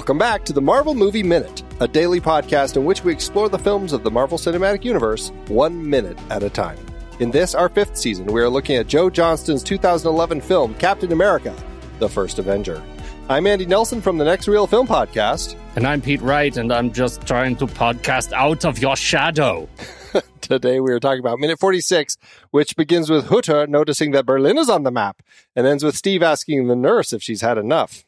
[0.00, 3.58] Welcome back to the Marvel Movie Minute, a daily podcast in which we explore the
[3.58, 6.78] films of the Marvel Cinematic Universe one minute at a time.
[7.18, 11.54] In this, our fifth season, we are looking at Joe Johnston's 2011 film, Captain America
[11.98, 12.82] The First Avenger.
[13.28, 15.54] I'm Andy Nelson from the Next Reel Film Podcast.
[15.76, 19.68] And I'm Pete Wright, and I'm just trying to podcast out of your shadow.
[20.40, 22.16] Today we are talking about minute 46,
[22.52, 25.22] which begins with Hutter noticing that Berlin is on the map
[25.54, 28.02] and ends with Steve asking the nurse if she's had enough.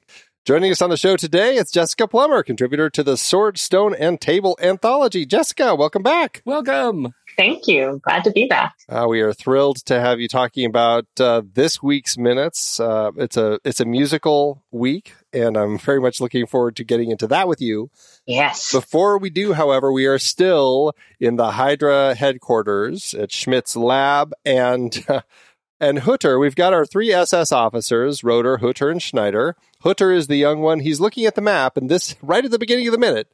[0.45, 4.21] Joining us on the show today, it's Jessica Plummer, contributor to the Sword, Stone, and
[4.21, 5.25] Table anthology.
[5.25, 6.43] Jessica, welcome back.
[6.45, 7.15] Welcome.
[7.37, 8.01] Thank you.
[8.03, 8.75] Glad to be back.
[8.89, 12.81] Uh, we are thrilled to have you talking about uh, this week's minutes.
[12.81, 17.13] Uh, it's a it's a musical week, and I'm very much looking forward to getting
[17.13, 17.91] into that with you.
[18.27, 18.73] Yes.
[18.73, 25.07] Before we do, however, we are still in the Hydra headquarters at Schmidt's lab, and
[25.83, 26.39] and Hutter.
[26.39, 29.57] We've got our three SS officers: Roeder, Hutter, and Schneider.
[29.81, 30.81] Hutter is the young one.
[30.81, 33.31] He's looking at the map, and this right at the beginning of the minute.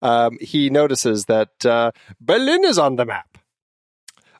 [0.00, 3.38] Um, he notices that uh, Berlin is on the map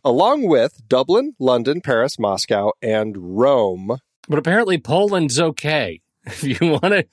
[0.04, 3.98] along with Dublin, London, Paris, Moscow, and Rome.
[4.28, 6.00] But apparently Poland's okay.
[6.24, 7.04] If you want to,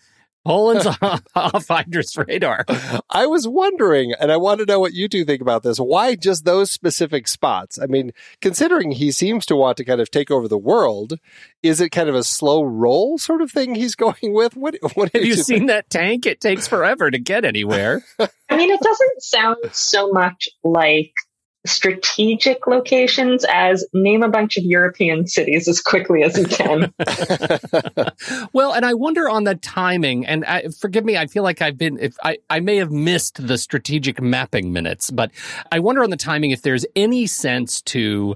[0.50, 2.66] Poland's off, off Hydra's radar.
[3.10, 5.78] I was wondering, and I want to know what you two think about this.
[5.78, 7.78] Why just those specific spots?
[7.80, 11.20] I mean, considering he seems to want to kind of take over the world,
[11.62, 14.56] is it kind of a slow roll sort of thing he's going with?
[14.56, 15.46] What, what Have you think?
[15.46, 16.26] seen that tank?
[16.26, 18.04] It takes forever to get anywhere.
[18.50, 21.14] I mean, it doesn't sound so much like
[21.66, 26.94] strategic locations as name a bunch of European cities as quickly as you can.
[28.54, 31.78] well, and I wonder on the timing, and I, forgive me, I feel like I've
[31.78, 35.32] been, if I, I may have missed the strategic mapping minutes, but
[35.72, 38.36] I wonder on the timing if there's any sense to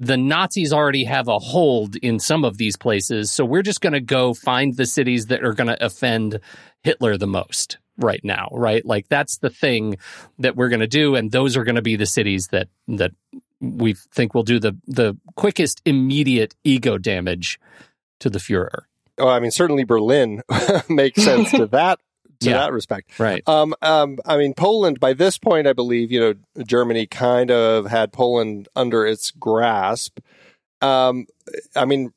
[0.00, 3.30] the Nazis already have a hold in some of these places.
[3.30, 6.40] So we're just going to go find the cities that are going to offend
[6.82, 8.84] Hitler the most right now, right?
[8.84, 9.96] Like that's the thing
[10.38, 13.12] that we're going to do, and those are going to be the cities that that
[13.60, 17.58] we think will do the the quickest immediate ego damage
[18.20, 18.82] to the Führer.
[19.18, 20.42] Oh, I mean, certainly Berlin
[20.88, 22.00] makes sense to that
[22.40, 22.58] to Yeah.
[22.58, 23.18] that respect.
[23.18, 23.42] Right.
[23.48, 27.86] Um, um, I mean, Poland, by this point, I believe, you know, Germany kind of
[27.86, 30.18] had Poland under its grasp.
[30.82, 31.26] Um,
[31.76, 32.12] I mean,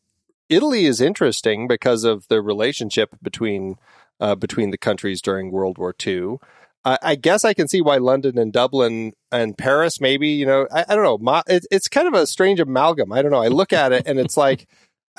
[0.50, 3.76] Italy is interesting because of the relationship between
[4.20, 6.38] uh, between the countries during World War II.
[6.86, 10.68] I, I guess I can see why London and Dublin and Paris, maybe, you know,
[10.72, 11.18] I, I don't know.
[11.18, 13.12] Mo- it, it's kind of a strange amalgam.
[13.12, 13.42] I don't know.
[13.42, 14.68] I look at it and it's like,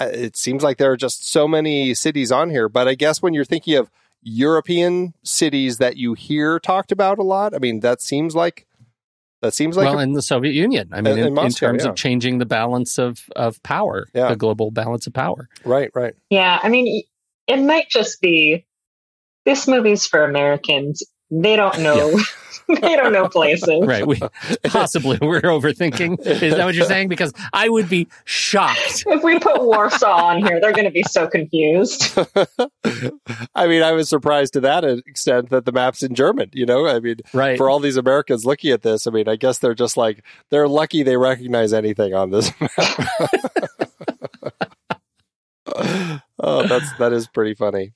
[0.00, 2.68] uh, it seems like there are just so many cities on here.
[2.68, 3.90] But I guess when you're thinking of
[4.22, 8.66] European cities that you hear talked about a lot, I mean, that seems like
[9.42, 11.66] that seems like well, a- in the Soviet Union, I mean, In- in, in Moscow,
[11.66, 11.90] in terms yeah.
[11.90, 14.28] of changing the balance of of power, Yeah.
[14.28, 15.48] the global balance of power.
[15.64, 16.14] right, right.
[16.30, 17.02] yeah, I mean,
[17.46, 18.64] it might just be
[19.48, 21.02] this movie's for Americans.
[21.30, 22.18] They don't know.
[22.68, 23.82] they don't know places.
[23.82, 24.06] Right.
[24.06, 24.20] We
[24.64, 26.20] possibly we're overthinking.
[26.26, 27.08] Is that what you're saying?
[27.08, 29.04] Because I would be shocked.
[29.06, 32.14] If we put Warsaw on here, they're going to be so confused.
[33.54, 36.50] I mean, I was surprised to that extent that the map's in German.
[36.52, 37.56] You know, I mean, Right.
[37.56, 40.68] for all these Americans looking at this, I mean, I guess they're just like they're
[40.68, 42.70] lucky they recognize anything on this map.
[46.38, 47.94] oh, that's that is pretty funny.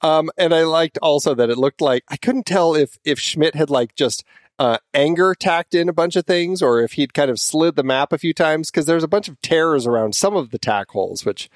[0.00, 3.54] Um, and I liked also that it looked like I couldn't tell if if Schmidt
[3.54, 4.24] had like just
[4.58, 7.84] uh, anger tacked in a bunch of things, or if he'd kind of slid the
[7.84, 10.88] map a few times because there's a bunch of tears around some of the tack
[10.90, 11.48] holes, which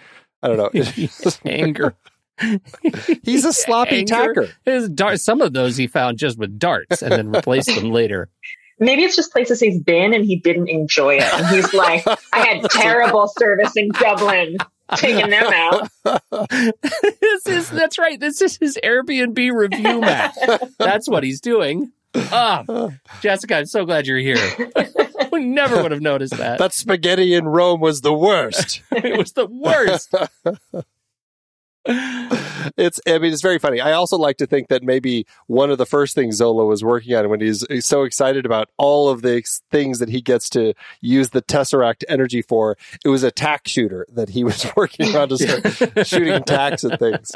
[0.43, 1.09] I don't know.
[1.45, 1.95] Anger.
[3.23, 4.07] He's a sloppy Anger.
[4.35, 4.49] tacker.
[4.65, 8.29] His dart, some of those he found just with darts and then replaced them later.
[8.79, 11.23] Maybe it's just places he's been and he didn't enjoy it.
[11.35, 14.57] And he's like, I had terrible service in Dublin,
[14.97, 15.89] taking them out.
[17.21, 18.19] this is that's right.
[18.19, 20.35] This is his Airbnb review map.
[20.79, 21.93] That's what he's doing.
[22.15, 22.65] Ah,
[23.21, 24.37] Jessica, I'm so glad you're here.
[25.33, 26.59] we never would have noticed that.
[26.59, 28.83] That spaghetti in Rome was the worst.
[28.93, 30.15] it was the worst.
[31.85, 33.81] It's I mean it's very funny.
[33.81, 37.15] I also like to think that maybe one of the first things Zola was working
[37.15, 40.49] on when he's, he's so excited about all of the ex- things that he gets
[40.51, 45.17] to use the Tesseract energy for, it was a tack shooter that he was working
[45.17, 47.33] on to start shooting tacks and things.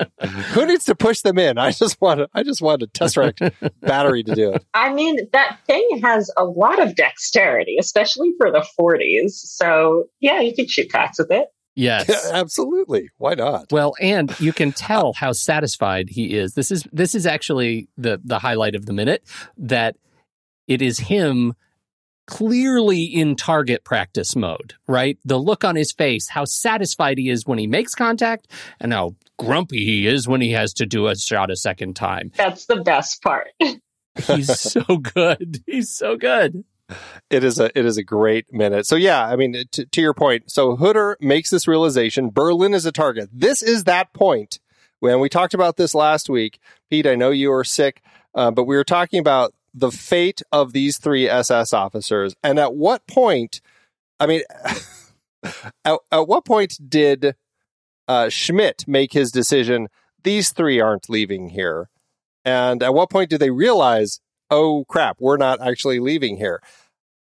[0.52, 1.58] Who needs to push them in?
[1.58, 4.64] I just want a, I just want a Tesseract battery to do it.
[4.75, 9.31] I mean, that thing has a lot of dexterity, especially for the 40s.
[9.31, 11.48] So, yeah, you can shoot cocks with it.
[11.76, 12.08] Yes.
[12.08, 13.11] Yeah, absolutely.
[13.19, 13.70] Why not?
[13.70, 16.55] Well, and you can tell how satisfied he is.
[16.55, 19.23] This is this is actually the the highlight of the minute
[19.58, 19.96] that
[20.67, 21.55] it is him
[22.26, 25.19] clearly in target practice mode, right?
[25.25, 28.50] The look on his face, how satisfied he is when he makes contact,
[28.81, 32.32] and how grumpy he is when he has to do a shot a second time.
[32.37, 33.49] That's the best part.
[34.26, 35.62] He's so good.
[35.67, 36.64] He's so good.
[37.31, 38.87] It is a it is a great minute.
[38.87, 40.50] So yeah, I mean to, to your point.
[40.50, 43.29] So Hutter makes this realization Berlin is a target.
[43.33, 44.61] This is that point
[45.00, 46.61] when we talked about this last week.
[46.88, 48.03] Pete, I know you were sick,
[48.35, 52.75] uh, but we were talking about the fate of these three SS officers, and at
[52.75, 53.61] what point?
[54.21, 54.43] I mean,
[55.85, 57.35] at, at what point did
[58.06, 59.89] uh, Schmidt make his decision?
[60.23, 61.91] These three aren't leaving here,
[62.44, 64.21] and at what point do they realize?
[64.50, 66.60] Oh crap, we're not actually leaving here.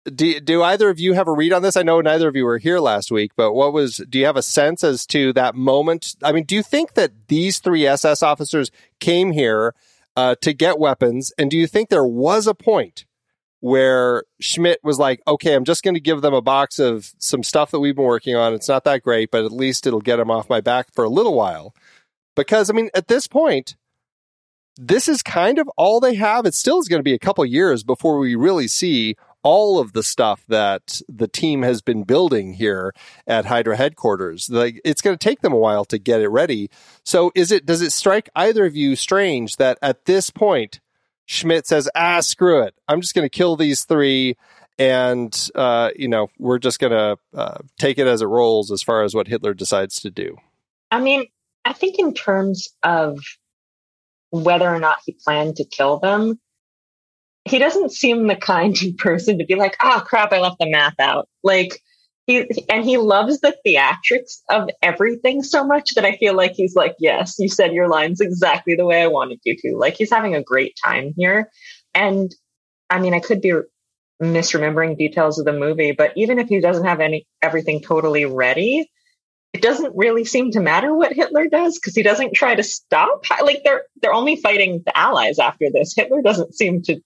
[0.04, 1.76] Do, do either of you have a read on this?
[1.76, 4.36] I know neither of you were here last week, but what was, do you have
[4.36, 6.14] a sense as to that moment?
[6.22, 8.70] I mean, do you think that these three SS officers
[9.00, 9.74] came here
[10.14, 11.32] uh, to get weapons?
[11.36, 13.04] And do you think there was a point
[13.60, 17.42] where Schmidt was like, okay, I'm just going to give them a box of some
[17.42, 18.54] stuff that we've been working on.
[18.54, 21.08] It's not that great, but at least it'll get them off my back for a
[21.08, 21.74] little while.
[22.36, 23.74] Because, I mean, at this point,
[24.76, 26.46] this is kind of all they have.
[26.46, 29.92] It still is going to be a couple years before we really see all of
[29.92, 32.92] the stuff that the team has been building here
[33.26, 34.50] at Hydra headquarters.
[34.50, 36.68] Like it's going to take them a while to get it ready.
[37.04, 40.80] So is it does it strike either of you strange that at this point
[41.26, 42.74] Schmidt says, "Ah, screw it.
[42.88, 44.36] I'm just going to kill these three
[44.78, 48.82] and uh, you know, we're just going to uh, take it as it rolls as
[48.82, 50.36] far as what Hitler decides to do."
[50.90, 51.26] I mean,
[51.64, 53.18] I think in terms of
[54.30, 56.38] whether or not he planned to kill them,
[57.44, 60.70] he doesn't seem the kind of person to be like, oh crap, I left the
[60.70, 61.28] math out.
[61.42, 61.80] Like
[62.26, 66.74] he and he loves the theatrics of everything so much that I feel like he's
[66.74, 69.76] like, yes, you said your lines exactly the way I wanted you to.
[69.76, 71.50] Like he's having a great time here.
[71.94, 72.34] And
[72.90, 73.52] I mean, I could be
[74.20, 78.90] misremembering details of the movie, but even if he doesn't have any everything totally ready,
[79.56, 83.24] it doesn't really seem to matter what Hitler does because he doesn't try to stop.
[83.42, 85.94] Like they're they're only fighting the Allies after this.
[85.96, 87.00] Hitler doesn't seem to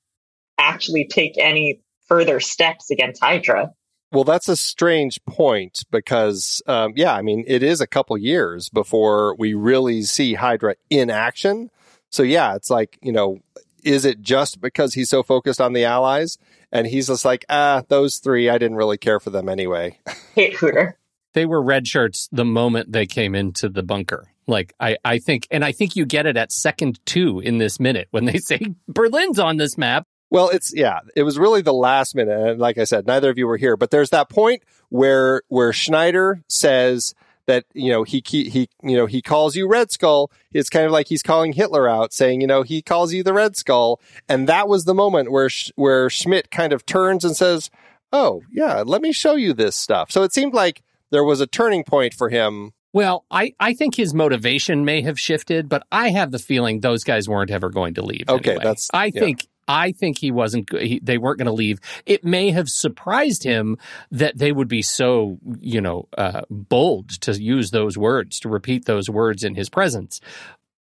[0.59, 3.73] actually take any further steps against Hydra.
[4.13, 8.69] Well, that's a strange point because, um, yeah, I mean, it is a couple years
[8.69, 11.71] before we really see Hydra in action.
[12.11, 13.39] So, yeah, it's like, you know,
[13.85, 16.39] is it just because he's so focused on the Allies?
[16.73, 20.01] And he's just like, ah, those three, I didn't really care for them anyway.
[20.35, 20.99] Hate Hutter.
[21.33, 24.33] They were red shirts the moment they came into the bunker.
[24.47, 27.79] Like I, I think, and I think you get it at second two in this
[27.79, 30.07] minute when they say Berlin's on this map.
[30.31, 33.39] Well, it's yeah, it was really the last minute, and like I said, neither of
[33.39, 37.15] you were here, but there's that point where where Schneider says
[37.47, 40.31] that you know he he you know he calls you Red Skull.
[40.53, 43.33] It's kind of like he's calling Hitler out, saying you know he calls you the
[43.33, 47.69] Red Skull, and that was the moment where where Schmidt kind of turns and says,
[48.13, 51.47] "Oh yeah, let me show you this stuff." So it seemed like there was a
[51.47, 56.11] turning point for him well, I, I think his motivation may have shifted, but I
[56.11, 58.29] have the feeling those guys weren't ever going to leave.
[58.29, 58.65] Okay, anyway.
[58.65, 59.21] that's I yeah.
[59.21, 60.69] think I think he wasn't.
[60.77, 61.79] He, they weren't going to leave.
[62.05, 63.79] It may have surprised him
[64.11, 68.87] that they would be so, you know, uh, bold to use those words, to repeat
[68.87, 70.21] those words in his presence.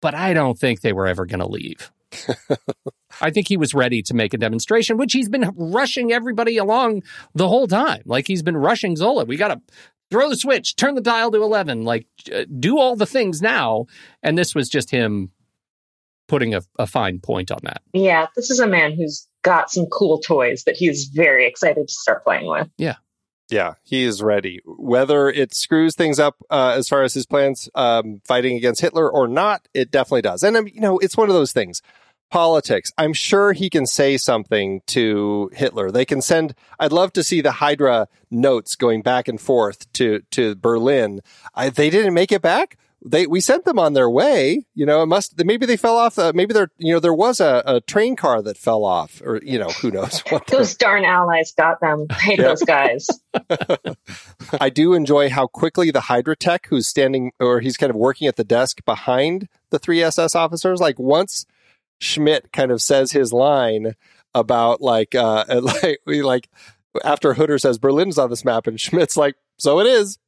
[0.01, 1.93] But I don't think they were ever going to leave.
[3.21, 7.05] I think he was ready to make a demonstration, which he's been rushing everybody along
[7.35, 8.03] the whole time.
[8.07, 9.25] Like he's been rushing Zola.
[9.25, 9.61] We got to
[10.11, 13.87] throw the switch, turn the dial to 11, like uh, do all the things now.
[14.23, 15.31] And this was just him
[16.29, 17.83] putting a, a fine point on that.
[17.93, 21.93] Yeah, this is a man who's got some cool toys that he's very excited to
[21.93, 22.69] start playing with.
[22.79, 22.97] Yeah.
[23.51, 24.61] Yeah, he is ready.
[24.65, 29.11] Whether it screws things up uh, as far as his plans um, fighting against Hitler
[29.11, 30.45] or not, it definitely does.
[30.45, 31.83] And, um, you know, it's one of those things.
[32.31, 32.93] Politics.
[32.97, 35.91] I'm sure he can say something to Hitler.
[35.91, 36.55] They can send.
[36.79, 41.23] I'd love to see the Hydra notes going back and forth to to Berlin.
[41.55, 44.67] I, they didn't make it back they we sent them on their way.
[44.75, 46.19] You know, it must maybe they fell off.
[46.19, 49.41] Uh, maybe there you know there was a, a, train car that fell off, or
[49.43, 50.47] you know who knows what.
[50.47, 52.07] those darn allies got them.
[52.11, 53.09] I hate those guys.
[54.61, 58.29] I do enjoy how quickly the Hydra tech, who's standing or he's kind of working
[58.29, 61.47] at the desk behind the three SS officers, like once
[62.01, 63.95] Schmidt kind of says his line
[64.35, 66.49] about like uh like like
[67.05, 70.19] after Hutter says Berlin's on this map, and Schmidt's like, so it is.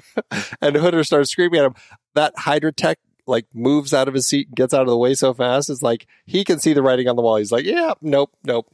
[0.60, 1.74] and Hutter starts screaming at him.
[2.14, 5.14] That Hydra tech like moves out of his seat and gets out of the way
[5.14, 5.70] so fast.
[5.70, 7.36] It's like he can see the writing on the wall.
[7.36, 8.66] He's like, yeah, nope, nope.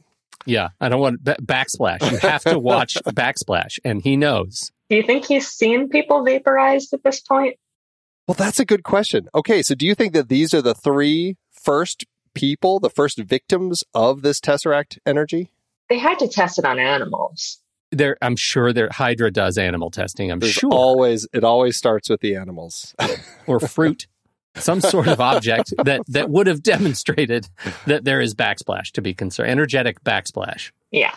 [0.45, 2.09] Yeah, I don't want b- backsplash.
[2.09, 4.71] You have to watch backsplash, and he knows.
[4.89, 7.57] Do you think he's seen people vaporized at this point?
[8.27, 9.27] Well, that's a good question.
[9.33, 13.83] Okay, so do you think that these are the three first people, the first victims
[13.95, 15.49] of this Tesseract energy?
[15.89, 17.59] They had to test it on animals.
[17.91, 20.31] there, I'm sure there Hydra does animal testing.
[20.31, 22.93] I'm There's sure, always it always starts with the animals.
[23.47, 24.07] or fruit,
[24.55, 27.47] some sort of object that that would have demonstrated
[27.85, 30.71] that there is backsplash to be concerned, energetic backsplash.
[30.91, 31.15] Yeah.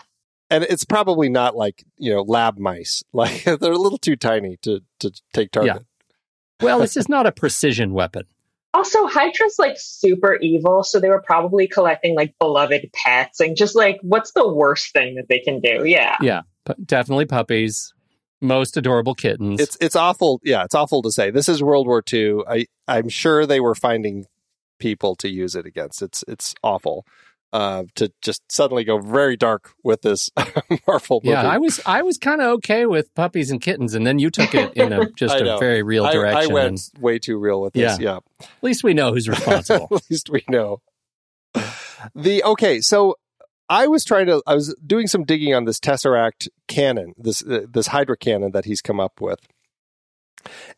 [0.49, 3.03] and it's probably not like you know lab mice.
[3.13, 5.85] Like they're a little too tiny to to take target.
[6.61, 8.23] Well, this is not a precision weapon.
[8.73, 13.75] Also, Hydra's like super evil, so they were probably collecting like beloved pets and just
[13.75, 15.83] like, what's the worst thing that they can do?
[15.85, 16.17] Yeah.
[16.21, 17.93] Yeah, pu- definitely puppies.
[18.41, 19.59] Most adorable kittens.
[19.59, 20.39] It's it's awful.
[20.43, 21.29] Yeah, it's awful to say.
[21.29, 22.41] This is World War II.
[22.47, 24.27] I I'm sure they were finding
[24.79, 26.01] people to use it against.
[26.01, 27.05] It's it's awful.
[27.51, 30.29] Uh, to just suddenly go very dark with this
[30.87, 31.33] Marvel movie.
[31.33, 34.29] yeah, I was I was kind of okay with puppies and kittens, and then you
[34.29, 36.37] took it in a just a very real I, direction.
[36.37, 37.99] I and went way too real with this.
[37.99, 38.17] Yeah.
[38.39, 39.87] at least we know who's responsible.
[39.91, 40.81] At least we know.
[42.13, 43.15] The okay, so
[43.67, 47.61] I was trying to I was doing some digging on this Tesseract cannon, this uh,
[47.67, 49.39] this Hydra cannon that he's come up with.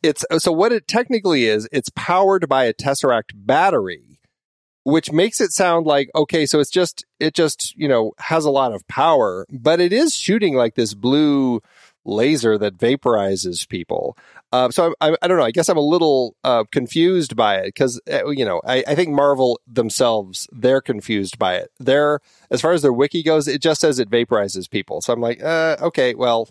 [0.04, 4.11] It's so what it technically is, it's powered by a Tesseract battery,
[4.84, 8.52] which makes it sound like okay, so it's just it just, you know, has a
[8.52, 11.62] lot of power, but it is shooting like this blue
[12.04, 14.18] laser that vaporizes people.
[14.52, 15.46] Uh, so I, I, I don't know.
[15.46, 18.96] I guess I'm a little uh, confused by it because uh, you know I, I
[18.96, 21.72] think Marvel themselves they're confused by it.
[21.80, 22.20] They're
[22.50, 25.02] as far as their wiki goes, it just says it vaporizes people.
[25.02, 26.50] So I'm like, uh, okay, well,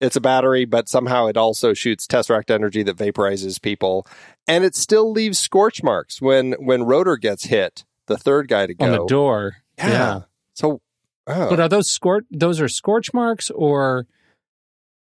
[0.00, 4.06] it's a battery, but somehow it also shoots tesseract energy that vaporizes people,
[4.46, 8.74] and it still leaves scorch marks when when Roeder gets hit, the third guy to
[8.74, 9.56] go on the door.
[9.78, 9.88] Yeah.
[9.88, 10.20] Yeah.
[10.54, 10.80] So,
[11.26, 11.50] oh.
[11.50, 12.24] But are those scorch?
[12.30, 14.06] Those are scorch marks or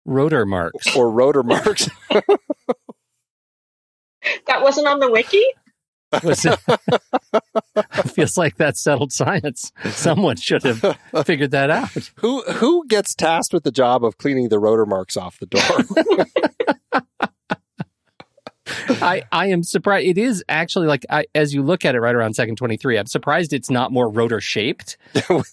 [0.05, 0.95] Roeder marks?
[0.97, 1.89] or Roeder marks.
[4.47, 5.43] That wasn't on the wiki?
[6.23, 6.59] Was it-
[8.11, 9.73] feels like that's settled science.
[9.91, 12.11] Someone should have figured that out.
[12.17, 17.03] who who gets tasked with the job of cleaning the Roeder marks off the door?
[18.89, 20.07] I, I am surprised.
[20.07, 22.99] It is actually like I, as you look at it right around second twenty three.
[22.99, 24.97] I'm surprised it's not more Roeder shaped.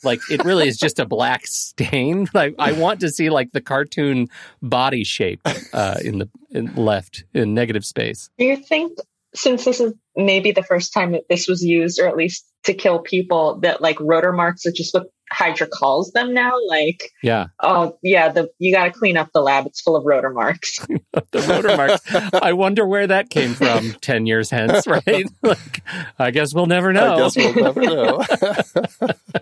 [0.03, 2.27] like it really is just a black stain.
[2.33, 4.29] Like I want to see like the cartoon
[4.61, 5.41] body shape
[5.73, 8.29] uh, in the in left in negative space.
[8.37, 8.97] Do you think,
[9.33, 12.73] since this is maybe the first time that this was used, or at least to
[12.73, 16.51] kill people, that like Roeder marks are just what Hydra calls them now?
[16.67, 20.05] Like, Yeah, oh yeah, the you got to clean up the lab; it's full of
[20.05, 20.79] Roeder marks.
[21.31, 22.01] the Roeder marks.
[22.33, 24.85] I wonder where that came from ten years hence.
[24.85, 25.25] Right?
[25.41, 25.81] like
[26.19, 27.13] I guess we'll never know.
[27.13, 29.41] I guess we'll never know.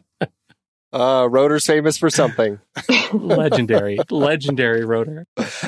[0.92, 2.60] Uh, Roeder's famous for something,
[3.14, 5.28] legendary, legendary Roeder.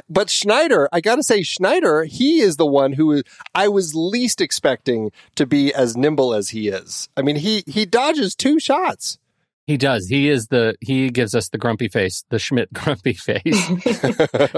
[0.10, 3.22] but Schneider, I got to say, Schneider, he is the one who
[3.54, 7.08] I was least expecting to be as nimble as he is.
[7.16, 9.20] I mean, he he dodges two shots.
[9.68, 10.08] He does.
[10.08, 10.76] He is the.
[10.82, 13.68] He gives us the grumpy face, the Schmidt grumpy face.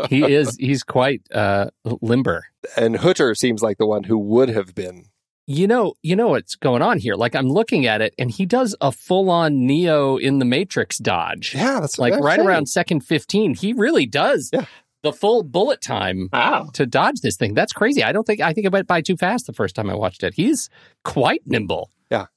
[0.10, 0.56] he is.
[0.58, 1.68] He's quite uh,
[2.02, 2.46] limber.
[2.78, 5.08] and Hutter seems like the one who would have been.
[5.48, 5.94] You know.
[6.02, 7.16] You know what's going on here.
[7.16, 10.98] Like I'm looking at it, and he does a full on Neo in the Matrix
[10.98, 11.54] dodge.
[11.56, 12.48] Yeah, that's Like right saying.
[12.48, 14.66] around second fifteen, he really does Yeah.
[15.02, 16.70] the full bullet time wow.
[16.74, 17.54] to dodge this thing.
[17.54, 18.04] That's crazy.
[18.04, 18.40] I don't think.
[18.42, 20.34] I think it went by too fast the first time I watched it.
[20.36, 20.70] He's
[21.04, 21.90] quite nimble.
[22.10, 22.28] Yeah.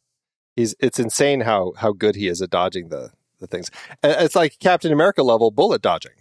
[0.57, 3.71] He's it's insane how how good he is at dodging the the things.
[4.03, 6.13] It's like Captain America level bullet dodging.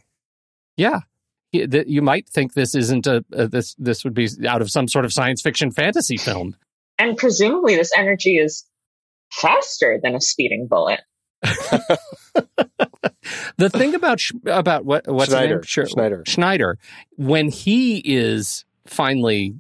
[0.78, 1.00] Yeah.
[1.52, 5.06] You might think this isn't a, a this this would be out of some sort
[5.06, 6.58] of science fiction fantasy film.
[6.98, 8.66] And presumably, this energy is
[9.32, 11.02] faster than a speeding bullet.
[13.58, 15.56] The thing about Sch- about what what's Schneider.
[15.56, 15.64] name?
[15.64, 15.86] Sure.
[15.88, 16.24] Schneider.
[16.28, 16.78] Schneider,
[17.18, 19.56] when he is finally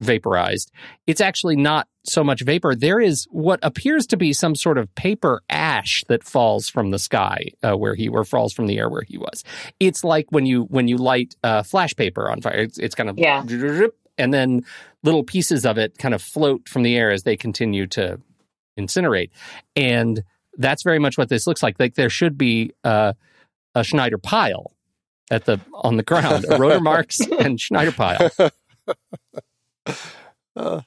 [0.00, 0.70] vaporized,
[1.06, 2.74] it's actually not so much vapor.
[2.74, 6.98] There is what appears to be some sort of paper ash that falls from the
[6.98, 9.42] sky uh, where he, or falls from the air where he was.
[9.80, 12.54] It's like when you when you light uh, flash paper on fire.
[12.60, 13.42] It's, it's kind of Yeah.
[14.18, 14.64] and then
[15.06, 18.20] little pieces of it kind of float from the air as they continue to
[18.78, 19.30] incinerate,
[19.74, 20.22] and
[20.58, 21.80] that's very much what this looks like.
[21.80, 23.14] Like there should be uh,
[23.74, 24.72] a Schneider pile
[25.30, 28.30] at the on the ground, a Roeder marks and Schneider pile.
[30.56, 30.80] Uh,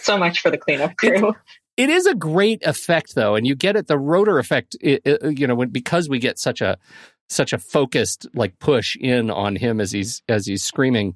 [0.00, 1.34] So much for the cleanup crew.
[1.76, 4.76] It is a great effect, though, and you get it the Roeder effect.
[4.80, 6.78] It, it- you know, when, because we get such a
[7.28, 11.14] such a focused like push in on him as he's as he's screaming.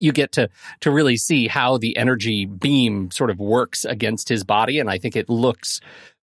[0.00, 0.48] You get to
[0.80, 4.98] to really see how the energy beam sort of works against his body, and I
[4.98, 5.80] think it looks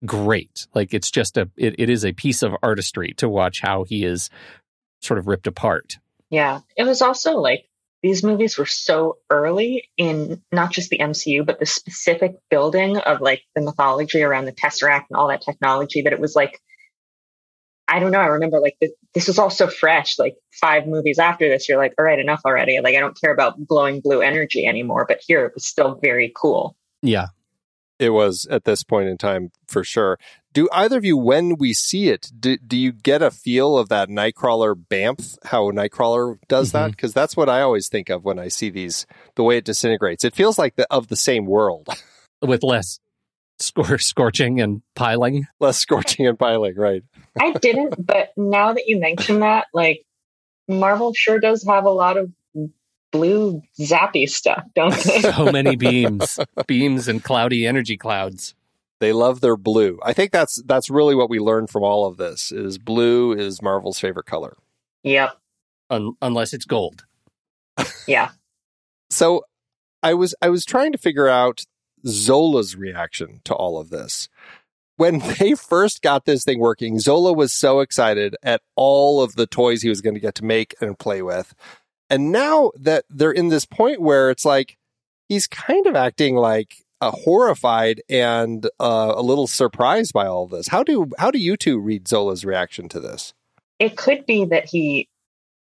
[0.06, 0.68] great.
[0.74, 4.06] Like it's just a it, it is a piece of artistry to watch how he
[4.06, 4.30] is
[5.02, 5.98] sort of ripped apart.
[6.30, 6.62] Yeah.
[6.76, 7.66] It was also like
[8.02, 13.22] these movies were so early in not just the MCU, but the specific building of
[13.22, 16.60] like the mythology around the Tesseract and all that technology that it was like
[17.88, 18.20] I don't know.
[18.20, 20.18] I remember like this, this was all so fresh.
[20.18, 22.80] Like five movies after this, you're like, all right, enough already.
[22.82, 25.06] Like I don't care about glowing blue energy anymore.
[25.08, 26.76] But here it was still very cool.
[27.02, 27.28] Yeah.
[28.00, 30.18] It was at this point in time for sure.
[30.52, 33.90] Do either of you, when we see it, do, do you get a feel of
[33.90, 36.78] that Nightcrawler BAMF, how Nightcrawler does Mm-hmm.
[36.78, 36.92] that?
[36.92, 40.24] Because that's what I always think of when I see these, the way it disintegrates.
[40.24, 41.88] It feels like the of the same world,
[42.42, 43.00] With less
[43.60, 45.48] scor- scorching and piling.
[45.60, 47.04] less scorching and piling, right?
[47.40, 50.06] I didn't, but now that you mention that, like
[50.68, 52.32] Marvel sure does have a lot of
[53.12, 55.22] blue zappy stuff, don't they?
[55.22, 58.56] So many beams, beams and cloudy energy clouds.
[59.00, 60.00] They love their blue.
[60.04, 62.52] I think that's that's really what we learned from all of this.
[62.52, 64.56] Is blue is Marvel's favorite color.
[65.04, 65.38] yep.
[65.90, 67.04] Un- unless it's gold.
[68.08, 68.30] Yeah.
[69.10, 69.46] So
[70.02, 71.66] I was I was trying to figure out
[72.06, 74.28] Zola's reaction to all of this.
[74.98, 79.48] When they first got this thing working, Zola was so excited at all of the
[79.48, 81.54] toys he was going to get to make and play with.
[82.10, 84.78] And now that they're in this point where it's like
[85.28, 90.68] he's kind of acting like uh, horrified and uh, a little surprised by all this.
[90.68, 93.34] How do how do you two read Zola's reaction to this?
[93.80, 95.10] It could be that he,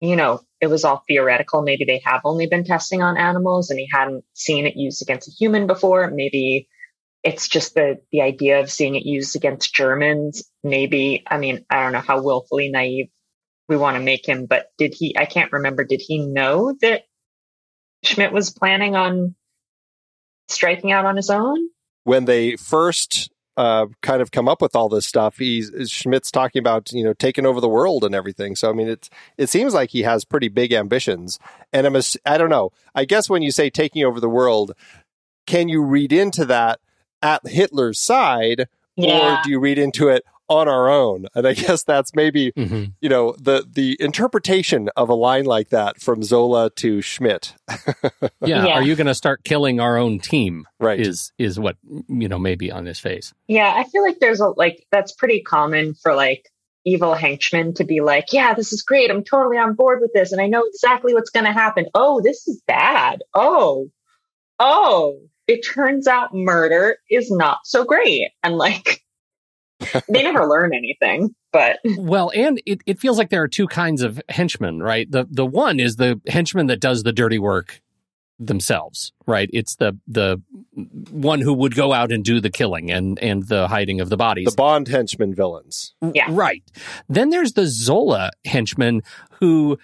[0.00, 1.62] you know, it was all theoretical.
[1.62, 5.28] Maybe they have only been testing on animals and he hadn't seen it used against
[5.28, 6.10] a human before.
[6.10, 6.68] Maybe
[7.22, 10.44] it's just the the idea of seeing it used against Germans.
[10.64, 13.08] Maybe I mean I don't know how willfully naive
[13.68, 15.16] we want to make him, but did he?
[15.16, 15.84] I can't remember.
[15.84, 17.02] Did he know that
[18.02, 19.34] Schmidt was planning on
[20.48, 21.68] striking out on his own?
[22.04, 26.60] when they first uh, kind of come up with all this stuff, he's Schmidt's talking
[26.60, 28.56] about you know taking over the world and everything.
[28.56, 31.38] So I mean, it's it seems like he has pretty big ambitions.
[31.72, 32.72] And I'm ass- I don't know.
[32.94, 34.72] I guess when you say taking over the world,
[35.46, 36.80] can you read into that
[37.22, 41.26] at Hitler's side, or do you read into it on our own?
[41.34, 45.70] And I guess that's maybe hmm you know the the interpretation of a line like
[45.70, 47.54] that from Zola to Schmidt,
[48.40, 48.66] Yeah.
[48.66, 48.66] Yeah.
[48.74, 50.66] Are you going to start killing our own team?
[50.78, 51.00] right?
[51.00, 51.76] Is is what
[52.08, 53.32] you know maybe on his face.
[53.48, 56.50] Yeah, I feel like there's a like that's pretty common for like
[56.86, 59.10] evil henchmen to be like, yeah, this is great.
[59.10, 61.86] I'm totally on board with this and I know exactly what's going to happen.
[61.94, 63.20] Oh, this is bad.
[63.34, 63.90] Oh.
[64.58, 65.18] Oh,
[65.50, 68.30] it turns out murder is not so great.
[68.42, 69.02] And like
[70.08, 74.02] they never learn anything, but Well, and it, it feels like there are two kinds
[74.02, 75.10] of henchmen, right?
[75.10, 77.80] The the one is the henchman that does the dirty work
[78.38, 79.50] themselves, right?
[79.52, 80.40] It's the the
[81.10, 84.16] one who would go out and do the killing and and the hiding of the
[84.16, 84.46] bodies.
[84.46, 85.94] the Bond henchman villains.
[86.14, 86.26] Yeah.
[86.28, 86.62] Right.
[87.08, 89.02] Then there's the Zola henchman
[89.40, 89.78] who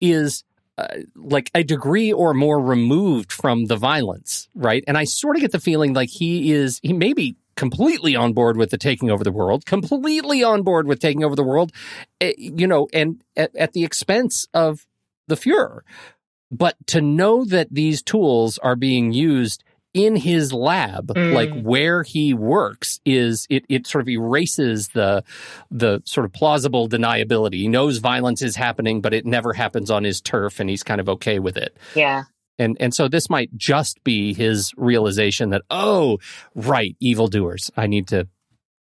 [0.00, 0.44] is
[0.80, 4.82] uh, like a degree or more removed from the violence, right?
[4.86, 8.32] And I sort of get the feeling like he is, he may be completely on
[8.32, 11.72] board with the taking over the world, completely on board with taking over the world,
[12.20, 14.86] eh, you know, and at, at the expense of
[15.28, 15.80] the Fuhrer.
[16.50, 21.32] But to know that these tools are being used in his lab, Mm.
[21.34, 25.24] like where he works, is it, it sort of erases the
[25.70, 27.54] the sort of plausible deniability.
[27.54, 31.00] He knows violence is happening, but it never happens on his turf, and he's kind
[31.00, 31.76] of okay with it.
[31.94, 32.24] yeah.
[32.58, 36.18] And and so this might just be his realization that oh,
[36.54, 37.70] right, evildoers.
[37.76, 38.28] I need to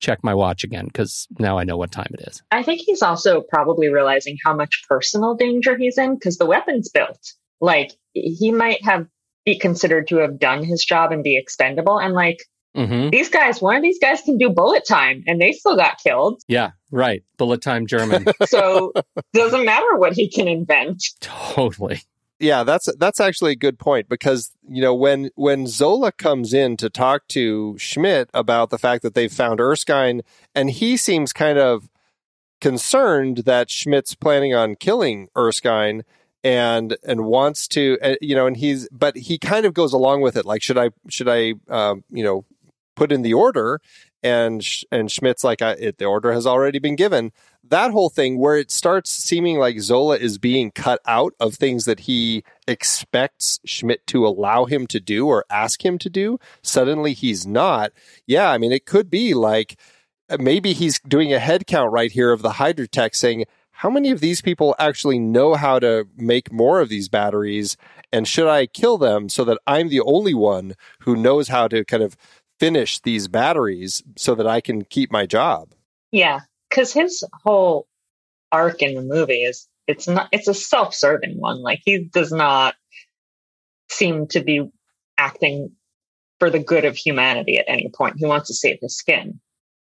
[0.01, 2.41] check my watch again because now I know what time it is.
[2.53, 6.89] I think he's also probably realizing how much personal danger he's in because the weapon's
[6.89, 7.33] built.
[7.61, 9.09] Like he might have
[9.45, 11.99] be considered to have done his job and be expendable.
[11.99, 12.39] And like
[12.75, 15.99] hmm these guys, one of these guys can do bullet time and they still got
[16.03, 16.43] killed.
[16.49, 17.23] Yeah, right.
[17.37, 18.27] Bullet time German.
[18.47, 18.93] So
[19.33, 21.05] doesn't matter what he can invent.
[21.21, 22.01] totally.
[22.41, 26.77] Yeah, that's that's actually a good point because you know when when Zola comes in
[26.79, 30.23] to talk to Schmidt about the fact that they've found Erskine,
[30.55, 31.89] and he seems kind of
[32.61, 36.03] concerned that Schmidt's planning on killing Erskine
[36.45, 40.21] and and wants to uh, you know and he's but he kind of goes along
[40.21, 42.45] with it like should I should I um, you know
[42.95, 43.81] put in the order
[44.23, 47.33] and and Schmidt's like I, it, the order has already been given
[47.69, 51.87] that whole thing where it starts seeming like Zola is being cut out of things
[51.87, 56.39] that he expects Schmidt to allow him to do or ask him to do.
[56.63, 57.93] Suddenly he's not.
[58.27, 59.79] Yeah, I mean, it could be like
[60.29, 63.45] uh, maybe he's doing a head count right here of the Hydra tech saying,
[63.77, 67.77] how many of these people actually know how to make more of these batteries?
[68.13, 71.85] And should I kill them so that I'm the only one who knows how to
[71.85, 72.17] kind of
[72.61, 75.75] finish these batteries so that I can keep my job?
[76.13, 76.41] Yeah.
[76.71, 77.89] Cause his whole
[78.53, 81.61] arc in the movie is it's not it's a self-serving one.
[81.61, 82.77] Like he does not
[83.91, 84.71] seem to be
[85.19, 85.73] acting
[86.39, 88.17] for the good of humanity at any point.
[88.19, 89.41] He wants to save his skin.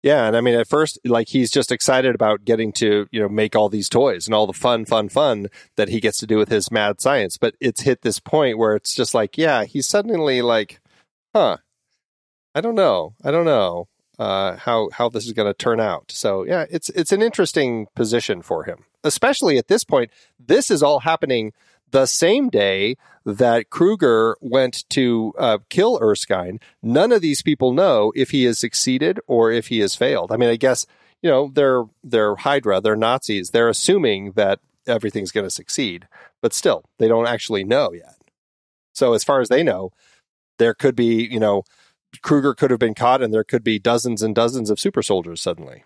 [0.03, 3.29] Yeah, and I mean, at first, like he's just excited about getting to you know
[3.29, 6.37] make all these toys and all the fun, fun, fun that he gets to do
[6.37, 7.37] with his mad science.
[7.37, 10.79] But it's hit this point where it's just like, yeah, he's suddenly like,
[11.35, 11.57] huh,
[12.55, 13.87] I don't know, I don't know
[14.21, 16.11] uh, how how this is going to turn out.
[16.11, 20.11] So yeah, it's it's an interesting position for him, especially at this point.
[20.39, 21.53] This is all happening
[21.91, 28.11] the same day that Kruger went to uh, kill Erskine, none of these people know
[28.15, 30.31] if he has succeeded or if he has failed.
[30.31, 30.85] I mean, I guess
[31.21, 33.51] you know they're they're Hydra, they're Nazis.
[33.51, 36.07] They're assuming that everything's going to succeed,
[36.41, 38.15] but still, they don't actually know yet.
[38.93, 39.91] So, as far as they know,
[40.57, 41.63] there could be you know
[42.21, 45.41] Kruger could have been caught, and there could be dozens and dozens of super soldiers
[45.41, 45.83] suddenly.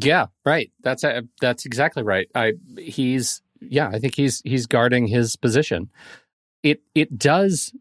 [0.00, 0.70] Yeah, right.
[0.82, 2.28] That's uh, that's exactly right.
[2.34, 5.90] I he's yeah, I think he's he's guarding his position.
[6.62, 7.72] It it does.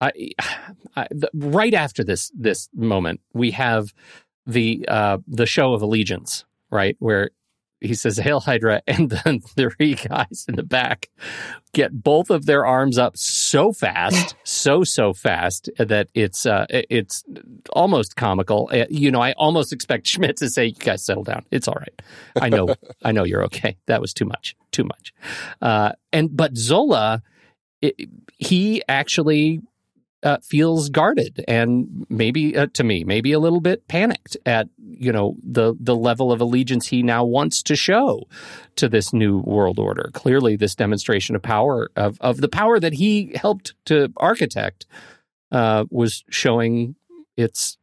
[0.00, 0.12] I,
[0.96, 3.94] I the, right after this this moment, we have
[4.46, 7.30] the uh, the show of allegiance, right, where
[7.82, 11.08] he says "Hail Hydra," and then three guys in the back
[11.72, 17.24] get both of their arms up so fast, so so fast that it's uh, it's
[17.72, 18.70] almost comical.
[18.72, 21.44] Uh, you know, I almost expect Schmidt to say, "You guys settle down.
[21.50, 22.02] It's all right.
[22.40, 23.76] I know, I know you're okay.
[23.86, 25.12] That was too much, too much."
[25.60, 27.22] Uh, and but Zola,
[27.80, 29.60] it, he actually
[30.22, 35.12] uh, feels guarded and maybe uh, to me maybe a little bit panicked at you
[35.12, 38.22] know the the level of allegiance he now wants to show
[38.76, 40.10] to this new world order.
[40.12, 44.86] Clearly this demonstration of power of of the power that he helped to architect
[45.50, 46.94] uh, was showing
[47.36, 47.78] its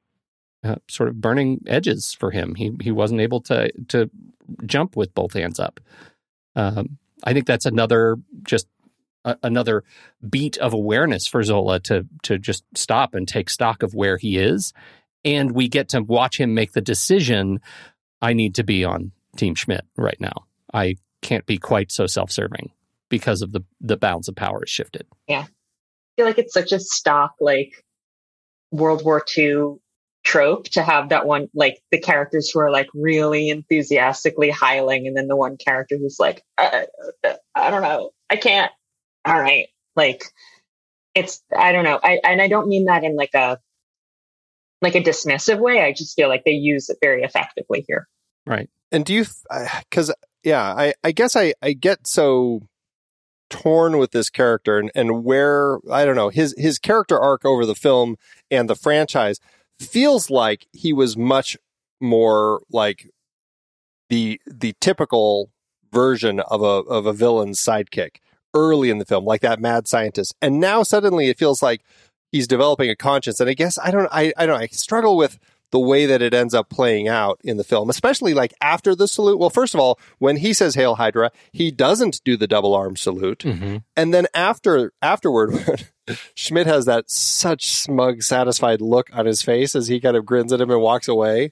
[0.63, 2.55] uh, sort of burning edges for him.
[2.55, 4.09] He he wasn't able to to
[4.65, 5.79] jump with both hands up.
[6.55, 8.67] Um, I think that's another just
[9.25, 9.83] a, another
[10.27, 14.37] beat of awareness for Zola to to just stop and take stock of where he
[14.37, 14.73] is,
[15.23, 17.59] and we get to watch him make the decision.
[18.21, 20.45] I need to be on Team Schmidt right now.
[20.73, 22.71] I can't be quite so self-serving
[23.09, 25.05] because of the the balance of power is shifted.
[25.27, 25.47] Yeah, I
[26.17, 27.83] feel like it's such a stock like
[28.71, 29.79] World War II
[30.23, 35.15] trope to have that one like the characters who are like really enthusiastically hiling and
[35.15, 36.87] then the one character who's like I,
[37.55, 38.71] I don't know i can't
[39.25, 40.23] all right, like
[41.15, 41.99] it's I don't know.
[42.01, 43.59] I and I don't mean that in like a
[44.81, 45.81] like a dismissive way.
[45.81, 48.07] I just feel like they use it very effectively here.
[48.45, 48.69] Right.
[48.91, 49.25] And do you
[49.91, 50.11] cuz
[50.43, 52.61] yeah, I I guess I I get so
[53.49, 57.65] torn with this character and, and where I don't know his his character arc over
[57.65, 58.15] the film
[58.51, 59.39] and the franchise
[59.79, 61.57] feels like he was much
[61.99, 63.09] more like
[64.09, 65.51] the the typical
[65.91, 68.17] version of a of a villain's sidekick
[68.53, 70.35] early in the film, like that mad scientist.
[70.41, 71.81] And now suddenly it feels like
[72.31, 73.39] he's developing a conscience.
[73.39, 75.39] And I guess I don't, I, I don't, I struggle with
[75.71, 79.07] the way that it ends up playing out in the film, especially like after the
[79.07, 79.39] salute.
[79.39, 82.95] Well, first of all, when he says "Hail Hydra," he doesn't do the double arm
[82.95, 83.77] salute, mm-hmm.
[83.95, 85.87] and then after afterward,
[86.33, 90.51] Schmidt has that such smug, satisfied look on his face as he kind of grins
[90.51, 91.51] at him and walks away.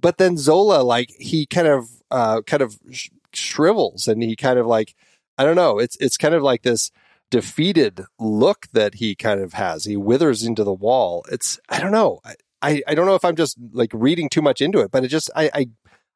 [0.00, 4.58] But then Zola, like he kind of uh, kind of sh- shrivels and he kind
[4.58, 4.94] of like
[5.42, 5.80] I don't know.
[5.80, 6.92] It's it's kind of like this
[7.32, 9.86] defeated look that he kind of has.
[9.86, 11.24] He withers into the wall.
[11.32, 12.20] It's I don't know.
[12.62, 15.08] I, I don't know if I'm just like reading too much into it, but it
[15.08, 15.66] just I I,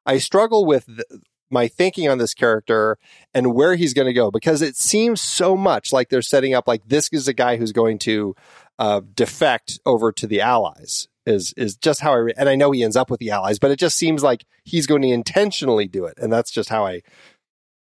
[0.06, 1.04] I struggle with the,
[1.50, 2.98] my thinking on this character
[3.34, 6.68] and where he's going to go because it seems so much like they're setting up
[6.68, 8.36] like this is a guy who's going to
[8.78, 12.70] uh, defect over to the Allies is is just how I re- and I know
[12.70, 15.88] he ends up with the Allies, but it just seems like he's going to intentionally
[15.88, 17.02] do it, and that's just how I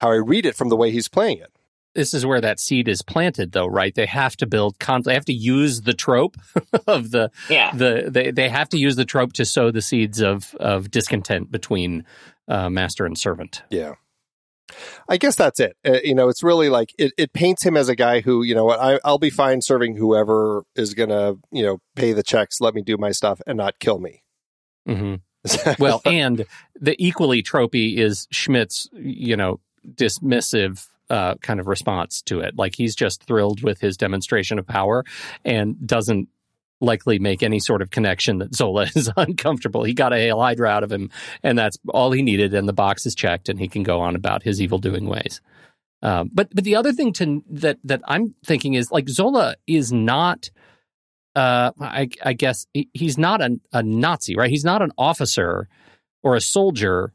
[0.05, 1.51] how I read it from the way he's playing it.
[1.95, 3.95] This is where that seed is planted, though, right?
[3.95, 5.07] They have to build conflict.
[5.07, 6.37] They have to use the trope
[6.87, 7.75] of the yeah.
[7.75, 11.51] The they they have to use the trope to sow the seeds of of discontent
[11.51, 12.05] between
[12.49, 13.63] uh, master and servant.
[13.71, 13.95] Yeah.
[15.09, 15.77] I guess that's it.
[15.87, 18.55] Uh, you know, it's really like it, it paints him as a guy who, you
[18.55, 22.23] know, what I, I'll be fine serving whoever is going to, you know, pay the
[22.23, 24.25] checks, let me do my stuff, and not kill me.
[24.89, 25.15] Mm-hmm.
[25.79, 29.61] well, and the equally tropey is Schmidt's, you know,
[29.95, 32.57] dismissive uh, kind of response to it.
[32.57, 35.05] Like he's just thrilled with his demonstration of power
[35.45, 36.29] and doesn't
[36.81, 39.85] likely make any sort of connection that Zola is uncomfortable.
[39.85, 41.11] He got a Hail Hydra out of him,
[41.43, 44.17] and that's all he needed, and the box is checked, and he can go on
[44.17, 45.41] about his evil doing ways.
[46.03, 49.93] Um, but but the other thing to that that I'm thinking is like Zola is
[49.93, 50.51] not.
[51.37, 54.51] Uh, I, I guess he's not a, a Nazi, right?
[54.51, 55.69] He's not an officer
[56.23, 57.13] or a soldier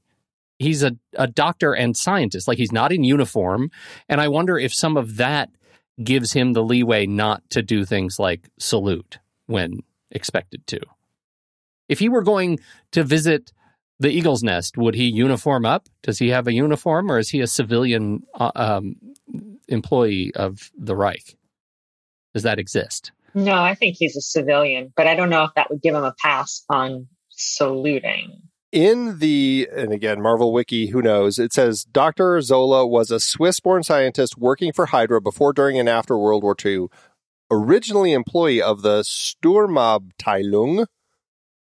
[0.60, 2.48] he's a, a doctor and scientist.
[2.48, 3.72] Like he's not in uniform.
[4.08, 5.50] And I wonder if some of that
[6.04, 9.80] gives him the leeway not to do things like salute when
[10.12, 10.80] expected to.
[11.88, 12.60] If he were going
[12.91, 13.52] to visit
[14.00, 15.89] the Eagle's Nest, would he uniform up?
[16.04, 18.95] Does he have a uniform, or is he a civilian uh, um,
[19.67, 21.36] employee of the Reich?
[22.34, 23.12] Does that exist?
[23.34, 26.04] No, I think he's a civilian, but I don't know if that would give him
[26.04, 28.41] a pass on saluting.
[28.71, 32.39] In the, and again, Marvel Wiki, who knows, it says Dr.
[32.41, 36.55] Zola was a Swiss born scientist working for Hydra before, during, and after World War
[36.63, 36.88] II,
[37.49, 40.86] originally employee of the Sturmabteilung.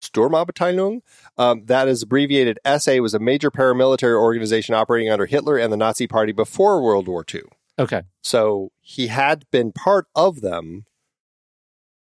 [0.00, 1.00] Sturmabteilung,
[1.36, 5.76] um, that is abbreviated SA, was a major paramilitary organization operating under Hitler and the
[5.76, 7.42] Nazi Party before World War II.
[7.78, 8.02] Okay.
[8.22, 10.84] So he had been part of them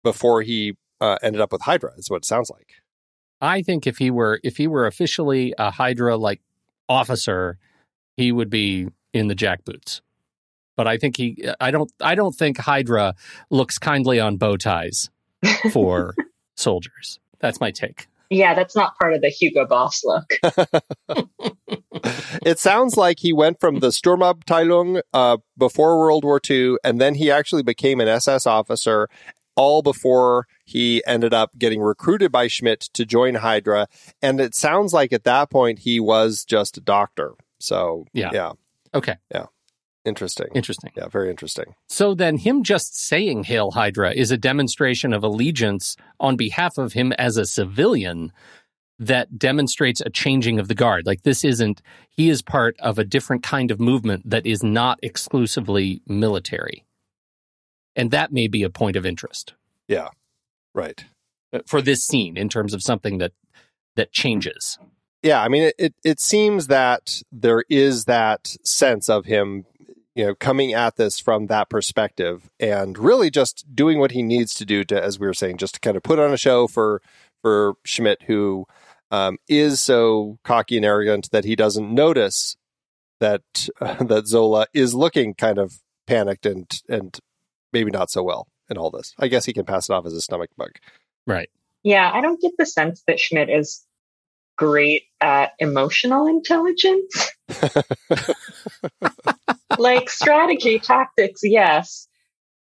[0.02, 2.82] before he uh, ended up with Hydra, is what it sounds like.
[3.40, 6.40] I think if he were if he were officially a Hydra like
[6.88, 7.58] officer,
[8.16, 10.00] he would be in the jackboots.
[10.76, 13.14] But I think he I don't I don't think Hydra
[13.50, 15.10] looks kindly on bow ties
[15.72, 16.14] for
[16.56, 17.18] soldiers.
[17.40, 18.08] That's my take.
[18.30, 20.34] Yeah, that's not part of the Hugo Boss look.
[22.44, 27.14] it sounds like he went from the Sturmabteilung uh, before World War II, and then
[27.14, 29.08] he actually became an SS officer,
[29.56, 33.88] all before he ended up getting recruited by Schmidt to join Hydra.
[34.22, 37.34] And it sounds like at that point he was just a doctor.
[37.58, 38.30] So, yeah.
[38.32, 38.52] Yeah.
[38.94, 39.16] Okay.
[39.32, 39.46] Yeah.
[40.04, 40.46] Interesting.
[40.54, 40.92] Interesting.
[40.96, 41.74] Yeah, very interesting.
[41.88, 46.92] So then, him just saying Hail Hydra is a demonstration of allegiance on behalf of
[46.92, 48.32] him as a civilian
[49.00, 51.06] that demonstrates a changing of the guard.
[51.06, 55.00] Like, this isn't, he is part of a different kind of movement that is not
[55.02, 56.85] exclusively military.
[57.96, 59.54] And that may be a point of interest.
[59.88, 60.08] Yeah,
[60.74, 61.04] right.
[61.66, 63.32] For this scene, in terms of something that
[63.96, 64.78] that changes.
[65.22, 69.64] Yeah, I mean, it, it, it seems that there is that sense of him
[70.16, 74.54] you know, coming at this from that perspective and really just doing what he needs
[74.54, 76.66] to do to, as we were saying, just to kind of put on a show
[76.66, 77.02] for
[77.42, 78.66] for Schmidt, who
[79.10, 82.56] um, is so cocky and arrogant that he doesn't notice
[83.20, 83.42] that
[83.78, 87.18] uh, that Zola is looking kind of panicked and and
[87.72, 89.14] maybe not so well in all this.
[89.18, 90.70] I guess he can pass it off as a stomach bug.
[91.26, 91.48] Right.
[91.82, 93.84] Yeah, I don't get the sense that Schmidt is
[94.56, 97.30] great at emotional intelligence.
[99.78, 102.08] like strategy, tactics, yes.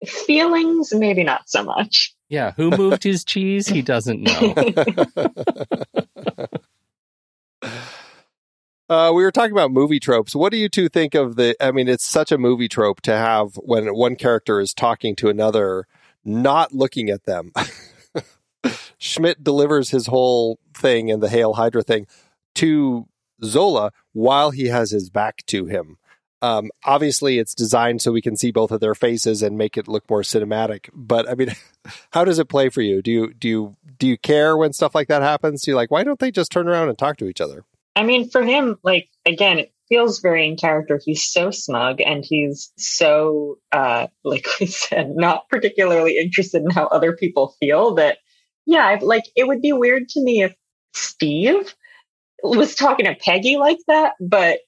[0.05, 2.15] Feelings, maybe not so much.
[2.29, 3.67] Yeah, who moved his cheese?
[3.67, 4.55] He doesn't know.
[8.91, 10.35] Uh, we were talking about movie tropes.
[10.35, 11.55] What do you two think of the?
[11.61, 15.29] I mean, it's such a movie trope to have when one character is talking to
[15.29, 15.87] another,
[16.25, 17.53] not looking at them.
[18.97, 22.05] Schmidt delivers his whole thing and the Hail Hydra thing
[22.55, 23.07] to
[23.41, 25.97] Zola while he has his back to him.
[26.41, 29.87] Um, obviously, it's designed so we can see both of their faces and make it
[29.87, 30.89] look more cinematic.
[30.93, 31.55] But I mean,
[32.11, 33.01] how does it play for you?
[33.01, 35.61] Do you do you do you care when stuff like that happens?
[35.61, 37.63] Do you like why don't they just turn around and talk to each other?
[37.95, 40.99] I mean, for him, like again, it feels very in character.
[41.03, 46.87] He's so smug and he's so, uh, like we said, not particularly interested in how
[46.87, 47.95] other people feel.
[47.95, 48.17] That
[48.65, 50.55] yeah, like it would be weird to me if
[50.93, 51.73] Steve
[52.43, 54.59] was talking to Peggy like that, but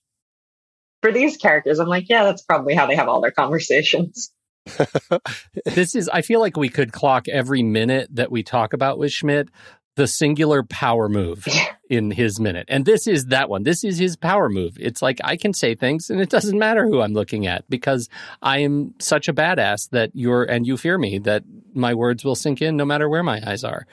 [1.02, 4.32] for these characters, I'm like, yeah, that's probably how they have all their conversations.
[5.66, 9.12] this is, I feel like we could clock every minute that we talk about with
[9.12, 9.50] Schmidt
[9.96, 11.48] the singular power move
[11.90, 12.66] in his minute.
[12.68, 13.64] And this is that one.
[13.64, 14.78] This is his power move.
[14.80, 18.10] It's like I can say things and it doesn't matter who I'm looking at because
[18.42, 22.36] I am such a badass that you're, and you fear me, that my words will
[22.36, 23.86] sink in no matter where my eyes are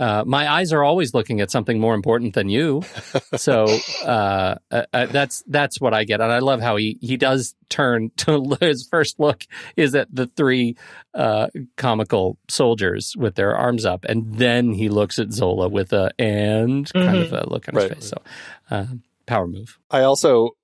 [0.00, 2.82] uh, my eyes are always looking at something more important than you.
[3.36, 3.66] So
[4.04, 7.54] uh, uh, uh, that's that's what I get, and I love how he he does
[7.68, 10.76] turn to his first look is at the three
[11.14, 16.10] uh, comical soldiers with their arms up, and then he looks at Zola with a
[16.18, 17.06] and mm-hmm.
[17.06, 17.36] kind of mm-hmm.
[17.36, 17.94] a look on his right.
[17.94, 18.08] face.
[18.08, 18.22] So
[18.70, 18.86] uh,
[19.26, 19.78] power move.
[19.90, 20.56] I also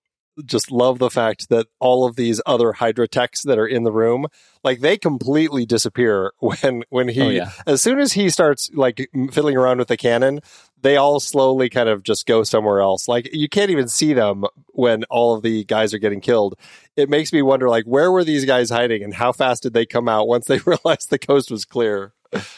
[0.45, 3.93] just love the fact that all of these other Hydra techs that are in the
[3.93, 4.27] room,
[4.63, 7.51] like they completely disappear when when he oh, yeah.
[7.67, 10.41] as soon as he starts like fiddling around with the cannon,
[10.83, 13.09] they all slowly kind of just go somewhere else.
[13.09, 16.59] Like you can't even see them when all of the guys are getting killed.
[16.97, 19.87] It makes me wonder like where were these guys hiding and how fast did they
[19.87, 22.13] come out once they realized the coast was clear?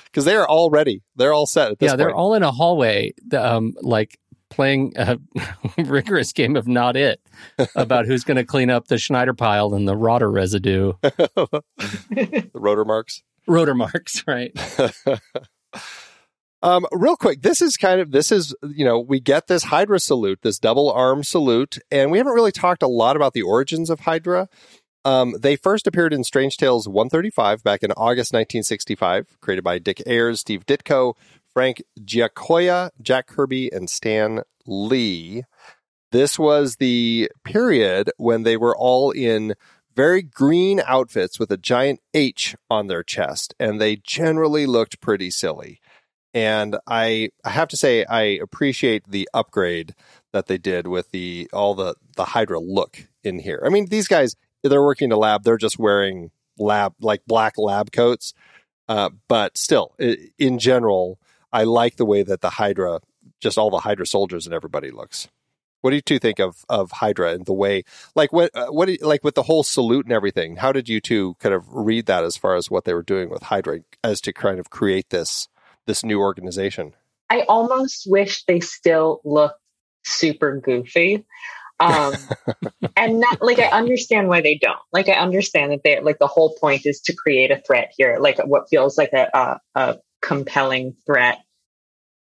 [0.04, 1.02] Because they are all ready.
[1.14, 1.76] They're all set.
[1.80, 3.12] yeah, they're all in a hallway.
[3.36, 4.18] Um, like
[4.58, 5.16] playing a
[5.84, 7.20] rigorous game of not it
[7.76, 10.94] about who's going to clean up the Schneider pile and the Roeder residue.
[11.00, 13.22] the Roeder marks.
[13.46, 14.50] Roeder marks, right.
[16.64, 20.00] um, real quick, this is kind of this is you know we get this Hydra
[20.00, 23.90] salute, this double arm salute, and we haven't really talked a lot about the origins
[23.90, 24.48] of Hydra.
[25.04, 30.02] Um, they first appeared in Strange Tales 135 back in August 1965, created by Dick
[30.04, 31.14] Ayers, Steve Ditko,
[31.58, 35.42] Frank Giacoia, Jack Kirby, and Stan Lee.
[36.12, 39.54] This was the period when they were all in
[39.96, 45.32] very green outfits with a giant H on their chest, and they generally looked pretty
[45.32, 45.80] silly.
[46.32, 49.96] And I, I have to say, I appreciate the upgrade
[50.32, 53.60] that they did with the all the the Hydra look in here.
[53.66, 57.54] I mean, these guys they're working in a lab; they're just wearing lab like black
[57.58, 58.32] lab coats.
[58.88, 59.96] Uh, but still,
[60.38, 61.18] in general,
[61.52, 63.00] I like the way that the Hydra,
[63.40, 65.28] just all the Hydra soldiers and everybody looks.
[65.80, 67.84] What do you two think of of Hydra and the way,
[68.16, 70.56] like what uh, what you, like with the whole salute and everything?
[70.56, 73.30] How did you two kind of read that as far as what they were doing
[73.30, 75.48] with Hydra as to kind of create this
[75.86, 76.94] this new organization?
[77.30, 79.60] I almost wish they still looked
[80.04, 81.24] super goofy.
[81.80, 82.14] Um,
[82.96, 84.78] and not like I understand why they don't.
[84.92, 88.18] Like I understand that they like the whole point is to create a threat here,
[88.18, 91.38] like what feels like a, a, a compelling threat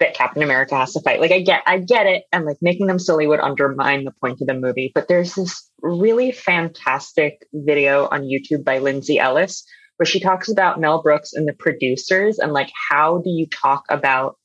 [0.01, 1.21] that Captain America has to fight.
[1.21, 4.41] Like I get, I get it, and like making them silly would undermine the point
[4.41, 4.93] of the movie.
[4.95, 9.65] But there's this really fantastic video on YouTube by Lindsay Ellis
[9.97, 13.85] where she talks about Mel Brooks and the producers and like how do you talk
[13.91, 14.37] about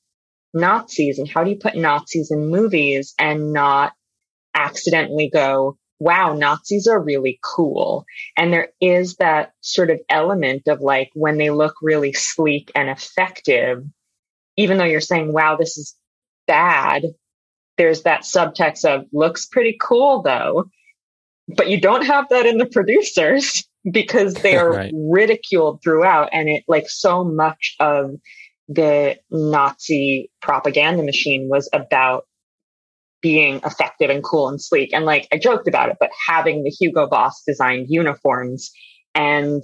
[0.53, 3.93] Nazis and how do you put Nazis in movies and not
[4.55, 8.05] accidentally go, wow, Nazis are really cool.
[8.37, 12.89] And there is that sort of element of like when they look really sleek and
[12.89, 13.83] effective,
[14.57, 15.95] even though you're saying, wow, this is
[16.45, 17.05] bad,
[17.77, 20.65] there's that subtext of looks pretty cool though.
[21.55, 24.93] But you don't have that in the producers because they are right.
[24.93, 26.29] ridiculed throughout.
[26.33, 28.11] And it like so much of
[28.67, 32.25] the Nazi propaganda machine was about
[33.23, 34.93] being effective and cool and sleek.
[34.93, 38.69] And like I joked about it, but having the Hugo Boss designed uniforms.
[39.15, 39.63] And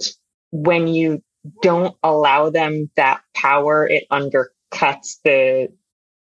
[0.50, 1.22] when you
[1.62, 5.68] don't allow them that power, it undercuts the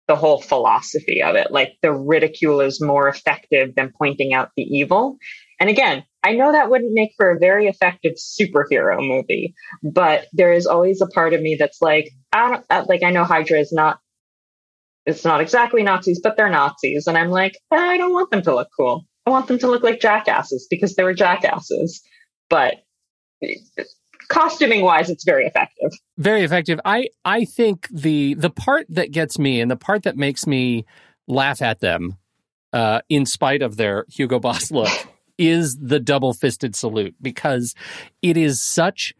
[0.08, 1.52] the whole philosophy of it.
[1.52, 5.18] Like the ridicule is more effective than pointing out the evil.
[5.60, 10.52] And again, I know that wouldn't make for a very effective superhero movie, but there
[10.52, 13.04] is always a part of me that's like, I don't uh, like.
[13.04, 14.00] I know Hydra is not
[15.10, 17.08] it's not exactly Nazis, but they're Nazis.
[17.08, 19.06] And I'm like, I don't want them to look cool.
[19.26, 22.02] I want them to look like jackasses because they were jackasses.
[22.50, 22.76] But
[24.30, 25.92] costuming wise, it's very effective.
[26.18, 26.80] Very effective.
[26.86, 30.86] I, I think the the part that gets me and the part that makes me
[31.28, 32.18] laugh at them,
[32.74, 34.90] uh, in spite of their Hugo Boss look,
[35.38, 37.76] is the double fisted salute because
[38.22, 39.14] it is such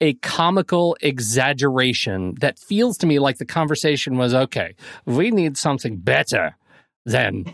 [0.00, 4.74] a comical exaggeration that feels to me like the conversation was okay.
[5.04, 6.56] We need something better
[7.04, 7.44] than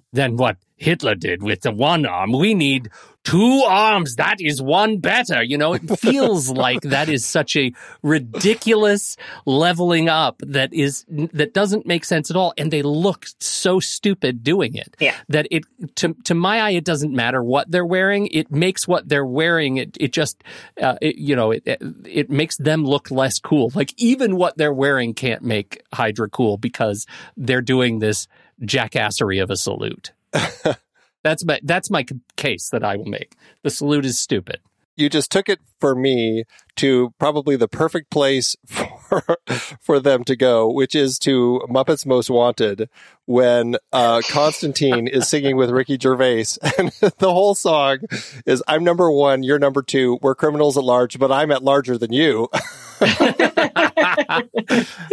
[0.12, 2.32] than what Hitler did with the one arm.
[2.32, 2.90] We need
[3.24, 4.16] two arms.
[4.16, 5.42] That is one better.
[5.42, 11.54] You know, it feels like that is such a ridiculous leveling up that is that
[11.54, 14.96] doesn't make sense at all, and they look so stupid doing it.
[14.98, 15.16] Yeah.
[15.28, 15.64] That it
[15.96, 18.26] to to my eye, it doesn't matter what they're wearing.
[18.28, 19.76] It makes what they're wearing.
[19.76, 20.42] It it just
[20.80, 21.62] uh, it, you know it
[22.04, 23.70] it makes them look less cool.
[23.74, 27.06] Like even what they're wearing can't make Hydra cool because
[27.36, 28.28] they're doing this
[28.62, 30.12] jackassery of a salute.
[31.22, 32.04] That's my that's my
[32.36, 33.36] case that I will make.
[33.62, 34.60] The salute is stupid.
[34.96, 36.44] You just took it for me
[36.76, 38.86] to probably the perfect place for
[39.80, 42.88] for them to go, which is to Muppets Most Wanted
[43.26, 46.44] when uh, Constantine is singing with Ricky Gervais,
[46.78, 47.98] and the whole song
[48.46, 51.98] is "I'm number one, you're number two, we're criminals at large, but I'm at larger
[51.98, 52.48] than you."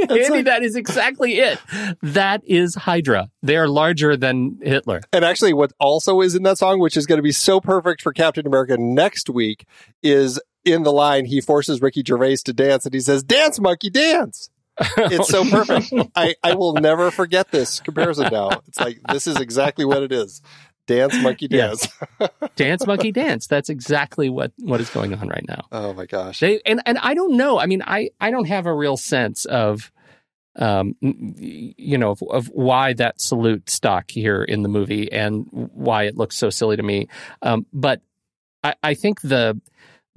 [0.10, 1.60] Andy, like, that is exactly it.
[2.02, 3.30] That is Hydra.
[3.42, 5.02] They are larger than Hitler.
[5.12, 8.02] And actually, what also is in that song, which is going to be so perfect
[8.02, 9.66] for Captain America next week,
[10.04, 13.90] is in the line he forces Ricky Gervais to dance, and he says, "Dance, monkey,
[13.90, 14.50] dance."
[14.98, 15.94] It's so perfect.
[16.16, 18.50] I, I will never forget this comparison now.
[18.68, 20.42] It's like this is exactly what it is.
[20.88, 21.88] Dance monkey dance.
[22.20, 22.30] Yes.
[22.56, 23.46] dance monkey dance.
[23.46, 25.66] That's exactly what what is going on right now.
[25.72, 26.40] Oh my gosh.
[26.40, 27.60] They and and I don't know.
[27.60, 29.92] I mean, I I don't have a real sense of
[30.56, 36.04] um you know of, of why that salute stuck here in the movie and why
[36.04, 37.08] it looks so silly to me.
[37.42, 38.02] Um but
[38.64, 39.62] I I think the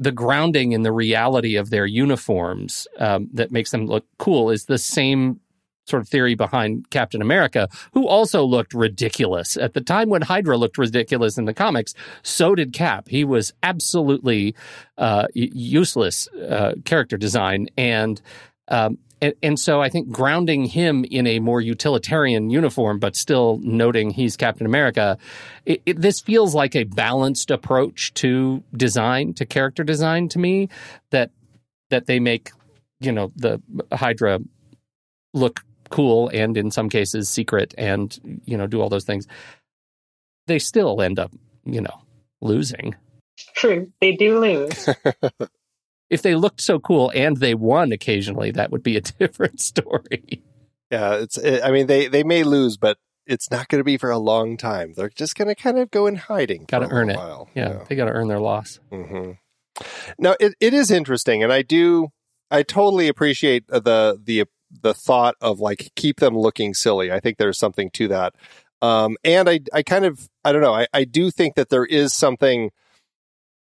[0.03, 4.67] the grounding in the reality of their uniforms um, that makes them look cool is
[4.67, 5.41] the same
[5.87, 9.57] sort of theory behind Captain America, who also looked ridiculous.
[9.57, 13.09] At the time when Hydra looked ridiculous in the comics, so did Cap.
[13.09, 14.55] He was absolutely
[14.99, 17.69] uh, useless uh, character design.
[17.77, 18.21] And,
[18.69, 23.61] um, and, and so I think grounding him in a more utilitarian uniform, but still
[23.63, 25.17] noting he's Captain America,
[25.65, 30.69] it, it, this feels like a balanced approach to design, to character design to me,
[31.11, 31.31] that
[31.91, 32.51] that they make,
[33.01, 33.63] you know, the
[33.93, 34.41] Hydra
[35.35, 35.61] look
[35.91, 39.29] cool and in some cases secret and you know do all those things.
[40.49, 41.31] They still end up
[41.65, 42.03] you know
[42.41, 42.97] losing.
[43.55, 44.89] True, they do lose.
[46.13, 50.43] if they looked so cool and they won occasionally that would be a different story
[50.93, 51.39] Yeah, it's.
[51.39, 54.19] It, I mean, they they may lose, but it's not going to be for a
[54.19, 54.93] long time.
[54.95, 56.67] They're just going to kind of go in hiding.
[56.69, 57.17] Gotta earn it.
[57.17, 57.49] while.
[57.55, 59.33] yeah, they got to earn their loss hmm
[60.19, 62.09] Now it, it is interesting, and I do
[62.51, 64.45] I totally appreciate the the
[64.83, 67.11] the thought of like keep them looking silly.
[67.11, 68.35] I think there's something to that,
[68.83, 71.87] um, and I I kind of I don't know I I do think that there
[71.87, 72.71] is something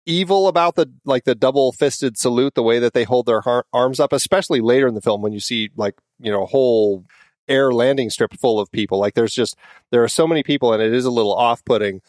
[0.07, 3.67] evil about the like the double fisted salute, the way that they hold their har-
[3.73, 7.05] arms up, especially later in the film when you see like you know a whole
[7.49, 8.99] air landing strip full of people.
[8.99, 9.57] Like there's just
[9.91, 12.01] there are so many people, and it is a little off putting.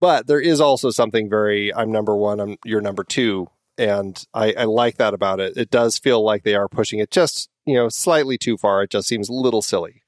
[0.00, 3.48] But there is also something very I'm number one, I'm you're number two,
[3.78, 5.56] and I, I like that about it.
[5.56, 8.82] It does feel like they are pushing it just you know slightly too far.
[8.82, 10.02] It just seems a little silly.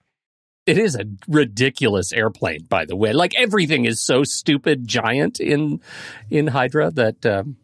[0.67, 3.13] It is a ridiculous airplane, by the way.
[3.13, 5.81] Like everything is so stupid, giant in
[6.31, 7.57] in Hydra that um,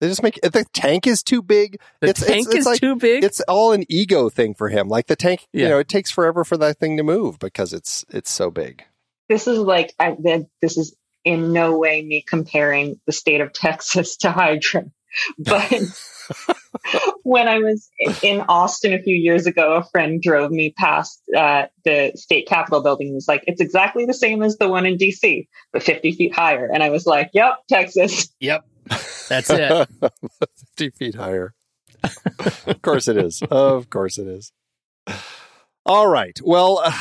[0.00, 1.78] They just make the tank is too big.
[2.00, 3.22] the It's- it's- tank it's is like- too big.
[3.24, 4.88] It's all an ego thing for him.
[4.88, 5.62] Like the tank, Yeah.
[5.64, 8.84] you know, it takes forever for that thing to move because it's it's so big.
[9.28, 10.16] this is like I,
[10.60, 10.94] this is
[11.24, 14.84] in no way me comparing the state of Texas to Hydra,
[15.38, 15.72] but
[17.22, 17.90] when I was
[18.22, 22.82] in Austin a few years ago, a friend drove me past uh, the state capitol
[22.82, 26.12] building and was like, "It's exactly the same as the one in DC, but 50
[26.12, 28.64] feet higher." And I was like, "Yep, Texas." yep,
[29.28, 29.88] that's it.
[30.76, 31.54] 50 feet higher.
[32.66, 33.42] of course it is.
[33.50, 34.52] Of course it is.
[35.86, 36.38] All right.
[36.44, 36.92] Well, uh,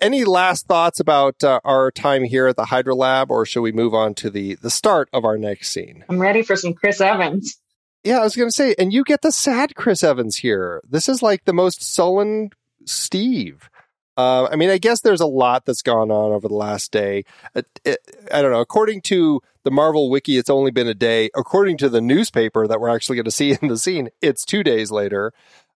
[0.00, 3.72] any last thoughts about uh, our time here at the Hydra Lab, or should we
[3.72, 6.04] move on to the the start of our next scene?
[6.08, 7.60] I'm ready for some Chris Evans.
[8.02, 10.82] Yeah, I was going to say, and you get the sad Chris Evans here.
[10.86, 12.50] This is like the most sullen
[12.84, 13.70] Steve.
[14.16, 17.24] Uh, I mean, I guess there's a lot that's gone on over the last day.
[17.54, 17.98] It, it,
[18.32, 18.60] I don't know.
[18.60, 21.30] According to the Marvel Wiki, it's only been a day.
[21.34, 24.62] According to the newspaper that we're actually going to see in the scene, it's two
[24.62, 25.32] days later.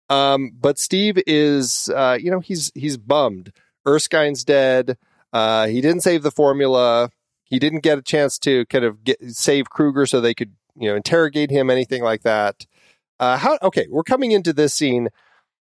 [0.10, 3.52] Um, but Steve is, uh, you know, he's he's bummed.
[3.86, 4.98] Erskine's dead.
[5.34, 7.10] Uh, he didn't save the formula.
[7.44, 10.90] He didn't get a chance to kind of get save Kruger so they could, you
[10.90, 12.66] know, interrogate him, anything like that.
[13.20, 13.58] Uh, how?
[13.62, 15.10] Okay, we're coming into this scene.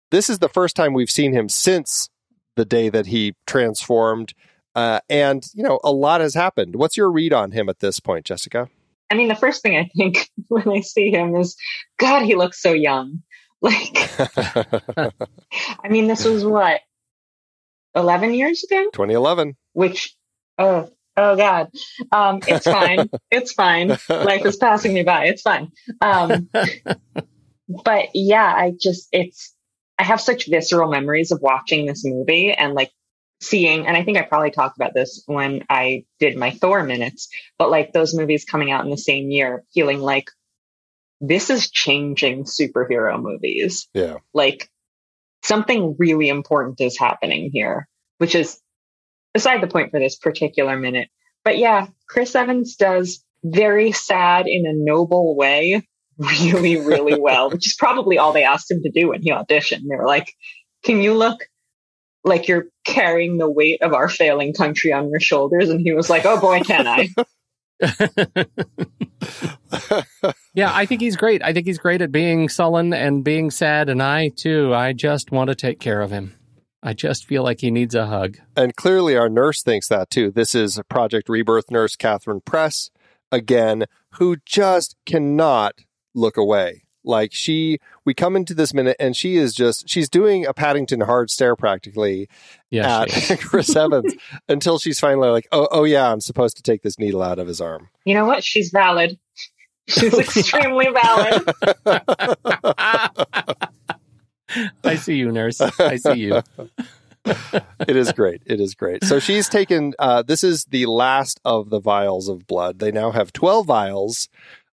[0.09, 2.09] This is the first time we've seen him since
[2.55, 4.33] the day that he transformed,
[4.75, 6.75] uh, and you know, a lot has happened.
[6.75, 8.69] What's your read on him at this point, Jessica?
[9.09, 11.55] I mean, the first thing I think when I see him is,
[11.97, 13.21] God, he looks so young.
[14.97, 15.13] Like,
[15.83, 16.81] I mean, this was what,
[17.95, 18.85] 11 years ago?
[18.93, 19.55] 2011.
[19.73, 20.15] Which,
[20.57, 21.69] oh, oh God.
[22.11, 23.09] Um, it's fine.
[23.31, 23.97] it's fine.
[24.09, 25.25] Life is passing me by.
[25.25, 25.71] It's fine.
[26.01, 26.49] Um,
[27.83, 29.55] but yeah, I just, it's,
[29.99, 32.91] I have such visceral memories of watching this movie and like
[33.41, 37.29] seeing, and I think I probably talked about this when I did my Thor minutes,
[37.59, 40.31] but like those movies coming out in the same year, feeling like
[41.21, 43.87] this is changing superhero movies.
[43.93, 44.17] Yeah.
[44.33, 44.69] Like
[45.43, 48.59] something really important is happening here, which is
[49.33, 51.09] beside the point for this particular minute.
[51.45, 57.67] But yeah, Chris Evans does very sad in a noble way really, really well, which
[57.67, 59.83] is probably all they asked him to do when he auditioned.
[59.89, 60.33] They were like,
[60.83, 61.39] can you look
[62.23, 65.69] like you're carrying the weight of our failing country on your shoulders?
[65.69, 67.09] And he was like, oh boy, can I?
[70.53, 71.43] yeah, I think he's great.
[71.43, 73.89] I think he's great at being sullen and being sad.
[73.89, 76.35] And I, too, I just want to take care of him.
[76.83, 78.37] I just feel like he needs a hug.
[78.55, 80.31] And clearly, our nurse thinks that too.
[80.31, 82.89] This is Project Rebirth nurse Catherine Press,
[83.31, 85.75] again, who just cannot
[86.15, 86.80] look away.
[87.03, 91.01] Like she, we come into this minute and she is just, she's doing a Paddington
[91.01, 92.27] hard stare practically
[92.69, 94.13] Yeah, at Chris Evans
[94.47, 97.47] until she's finally like, oh, oh yeah, I'm supposed to take this needle out of
[97.47, 97.89] his arm.
[98.05, 98.43] You know what?
[98.43, 99.17] She's valid.
[99.87, 101.43] She's extremely valid.
[104.83, 105.59] I see you, nurse.
[105.59, 106.41] I see you.
[107.25, 108.41] it is great.
[108.45, 109.03] It is great.
[109.03, 112.79] So she's taken, uh, this is the last of the vials of blood.
[112.79, 114.29] They now have 12 vials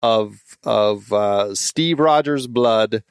[0.02, 3.02] of, of, uh, Steve Rogers blood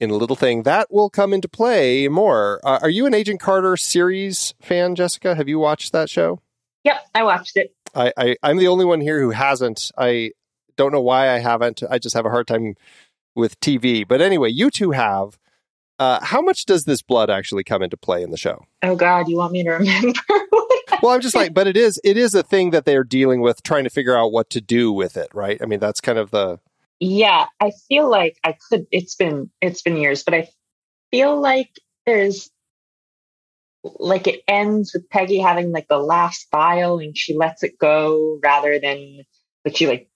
[0.00, 2.60] in a little thing that will come into play more.
[2.62, 5.34] Uh, are you an Agent Carter series fan, Jessica?
[5.34, 6.40] Have you watched that show?
[6.84, 7.74] Yep, I watched it.
[7.94, 9.90] I, I I'm the only one here who hasn't.
[9.96, 10.32] I
[10.76, 11.82] don't know why I haven't.
[11.88, 12.74] I just have a hard time
[13.34, 14.06] with TV.
[14.06, 15.38] But anyway, you two have.
[15.98, 18.66] Uh, how much does this blood actually come into play in the show?
[18.82, 20.12] Oh God, you want me to remember?
[21.02, 23.62] Well, I'm just like, but it is it is a thing that they're dealing with,
[23.62, 25.60] trying to figure out what to do with it, right?
[25.60, 26.60] I mean, that's kind of the
[26.98, 28.86] yeah, I feel like I could.
[28.90, 30.48] It's been it's been years, but I
[31.10, 31.70] feel like
[32.06, 32.50] there's
[33.82, 38.38] like it ends with Peggy having like the last vial and she lets it go
[38.42, 39.20] rather than
[39.62, 40.08] but she like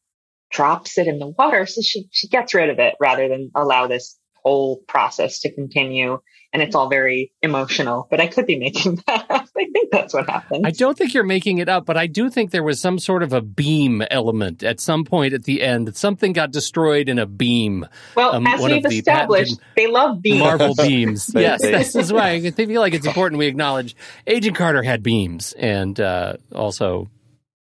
[0.51, 1.67] drops it in the water.
[1.67, 6.19] So she she gets rid of it rather than allow this whole process to continue
[6.53, 8.09] and it's all very emotional.
[8.11, 9.49] But I could be making that.
[9.61, 10.67] I think that's what happened.
[10.67, 13.23] I don't think you're making it up, but I do think there was some sort
[13.23, 15.95] of a beam element at some point at the end.
[15.97, 17.87] Something got destroyed in a beam.
[18.17, 20.41] Well, um, as we've established, they love beams.
[20.41, 21.31] Marvel beams.
[21.35, 23.95] yes, this is why I feel like it's important we acknowledge
[24.27, 27.11] Agent Carter had beams and uh, also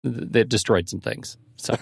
[0.04, 1.38] they destroyed some things.
[1.56, 1.76] So,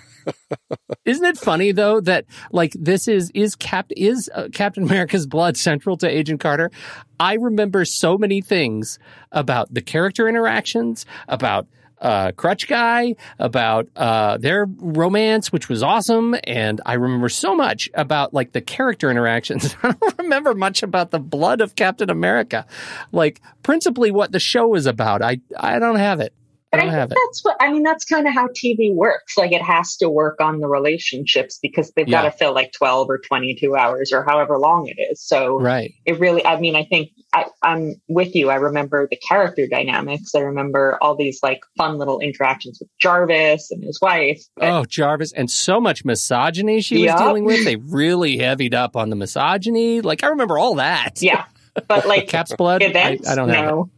[1.04, 5.56] isn't it funny though that like this is is Cap is uh, Captain America's blood
[5.68, 6.70] central to Agent Carter?
[7.18, 8.98] I remember so many things
[9.32, 11.66] about the character interactions, about
[12.00, 17.88] uh, Crutch Guy, about uh, their romance, which was awesome, and I remember so much
[17.94, 19.74] about like the character interactions.
[19.82, 22.66] I don't remember much about the blood of Captain America,
[23.12, 25.22] like principally what the show is about.
[25.22, 26.34] I I don't have it.
[26.72, 27.18] I don't I have it.
[27.26, 27.84] That's what I mean.
[27.84, 29.36] That's kind of how TV works.
[29.36, 32.22] Like it has to work on the relationships because they've yeah.
[32.22, 35.22] got to fill like twelve or twenty-two hours or however long it is.
[35.22, 35.94] So right.
[36.04, 36.44] It really.
[36.44, 38.50] I mean, I think I, I'm with you.
[38.50, 40.34] I remember the character dynamics.
[40.34, 44.42] I remember all these like fun little interactions with Jarvis and his wife.
[44.60, 47.14] oh, Jarvis, and so much misogyny she yep.
[47.14, 47.64] was dealing with.
[47.64, 50.00] They really heavied up on the misogyny.
[50.00, 51.22] Like I remember all that.
[51.22, 51.44] Yeah.
[51.88, 53.90] But like Cap's blood, events, I, I don't know.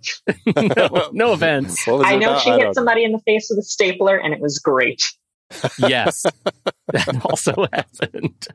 [0.47, 0.63] No.
[0.77, 1.87] no, no events.
[1.87, 2.43] I know about?
[2.43, 3.07] she hit somebody know.
[3.07, 5.03] in the face with a stapler, and it was great.
[5.79, 6.25] yes,
[6.93, 8.49] that also happened.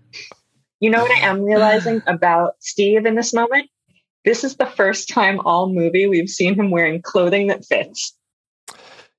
[0.80, 3.69] You know what I am realizing about Steve in this moment?
[4.26, 8.15] This is the first time all movie we've seen him wearing clothing that fits.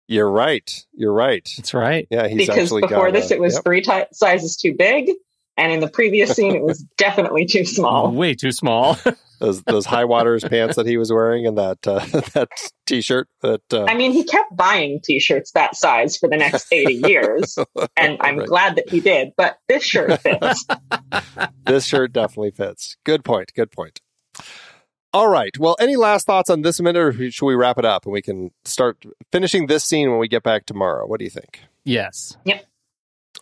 [0.06, 0.84] You're right.
[0.92, 1.48] You're right.
[1.56, 2.06] That's right.
[2.10, 3.64] Yeah, he's because before this, a, it was yep.
[3.64, 5.10] three t- sizes too big,
[5.56, 8.12] and in the previous scene, it was definitely too small.
[8.12, 8.98] Way too small.
[9.38, 12.04] Those those high waters pants that he was wearing and that uh,
[12.34, 12.48] that
[12.86, 13.84] t-shirt that uh...
[13.84, 17.58] I mean he kept buying t-shirts that size for the next 80 years
[17.96, 18.48] and I'm right.
[18.48, 20.66] glad that he did but this shirt fits.
[21.66, 22.96] This shirt definitely fits.
[23.04, 24.00] Good point good point.
[25.12, 28.04] All right well any last thoughts on this minute or should we wrap it up
[28.04, 31.06] and we can start finishing this scene when we get back tomorrow?
[31.06, 31.60] What do you think?
[31.84, 32.36] Yes.
[32.44, 32.64] Yep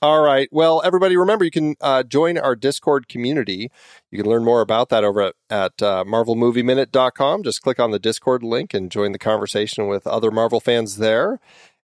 [0.01, 0.49] all right.
[0.51, 3.70] Well, everybody, remember you can uh, join our Discord community.
[4.11, 7.43] You can learn more about that over at, at uh, MarvelMovieMinute.com.
[7.43, 11.40] Just click on the Discord link and join the conversation with other Marvel fans there.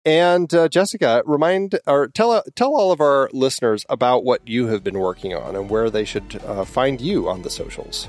[0.05, 4.83] And uh, Jessica, remind or tell tell all of our listeners about what you have
[4.83, 8.07] been working on and where they should uh, find you on the socials.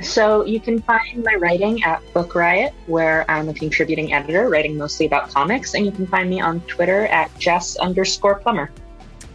[0.00, 4.76] So you can find my writing at Book Riot, where I'm a contributing editor, writing
[4.76, 8.70] mostly about comics, and you can find me on Twitter at Jess underscore Plummer.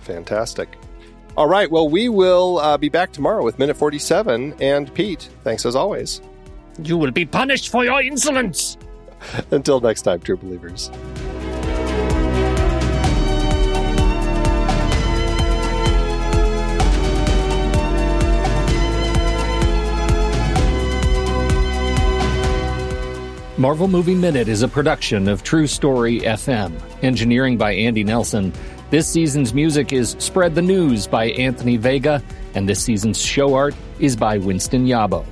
[0.04, 0.78] Fantastic.
[1.36, 1.70] All right.
[1.70, 4.56] Well, we will uh, be back tomorrow with Minute 47.
[4.62, 6.22] And Pete, thanks as always.
[6.84, 8.78] You will be punished for your insolence.
[9.52, 10.92] Until next time, true believers.
[23.64, 26.74] Marvel Movie Minute is a production of True Story FM.
[27.04, 28.52] Engineering by Andy Nelson.
[28.94, 32.22] This season's music is Spread the News by Anthony Vega,
[32.54, 35.26] and this season's show art is by Winston Yabo.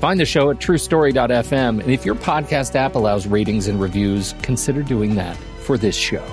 [0.00, 4.82] Find the show at truestory.fm, and if your podcast app allows ratings and reviews, consider
[4.82, 6.24] doing that for this show.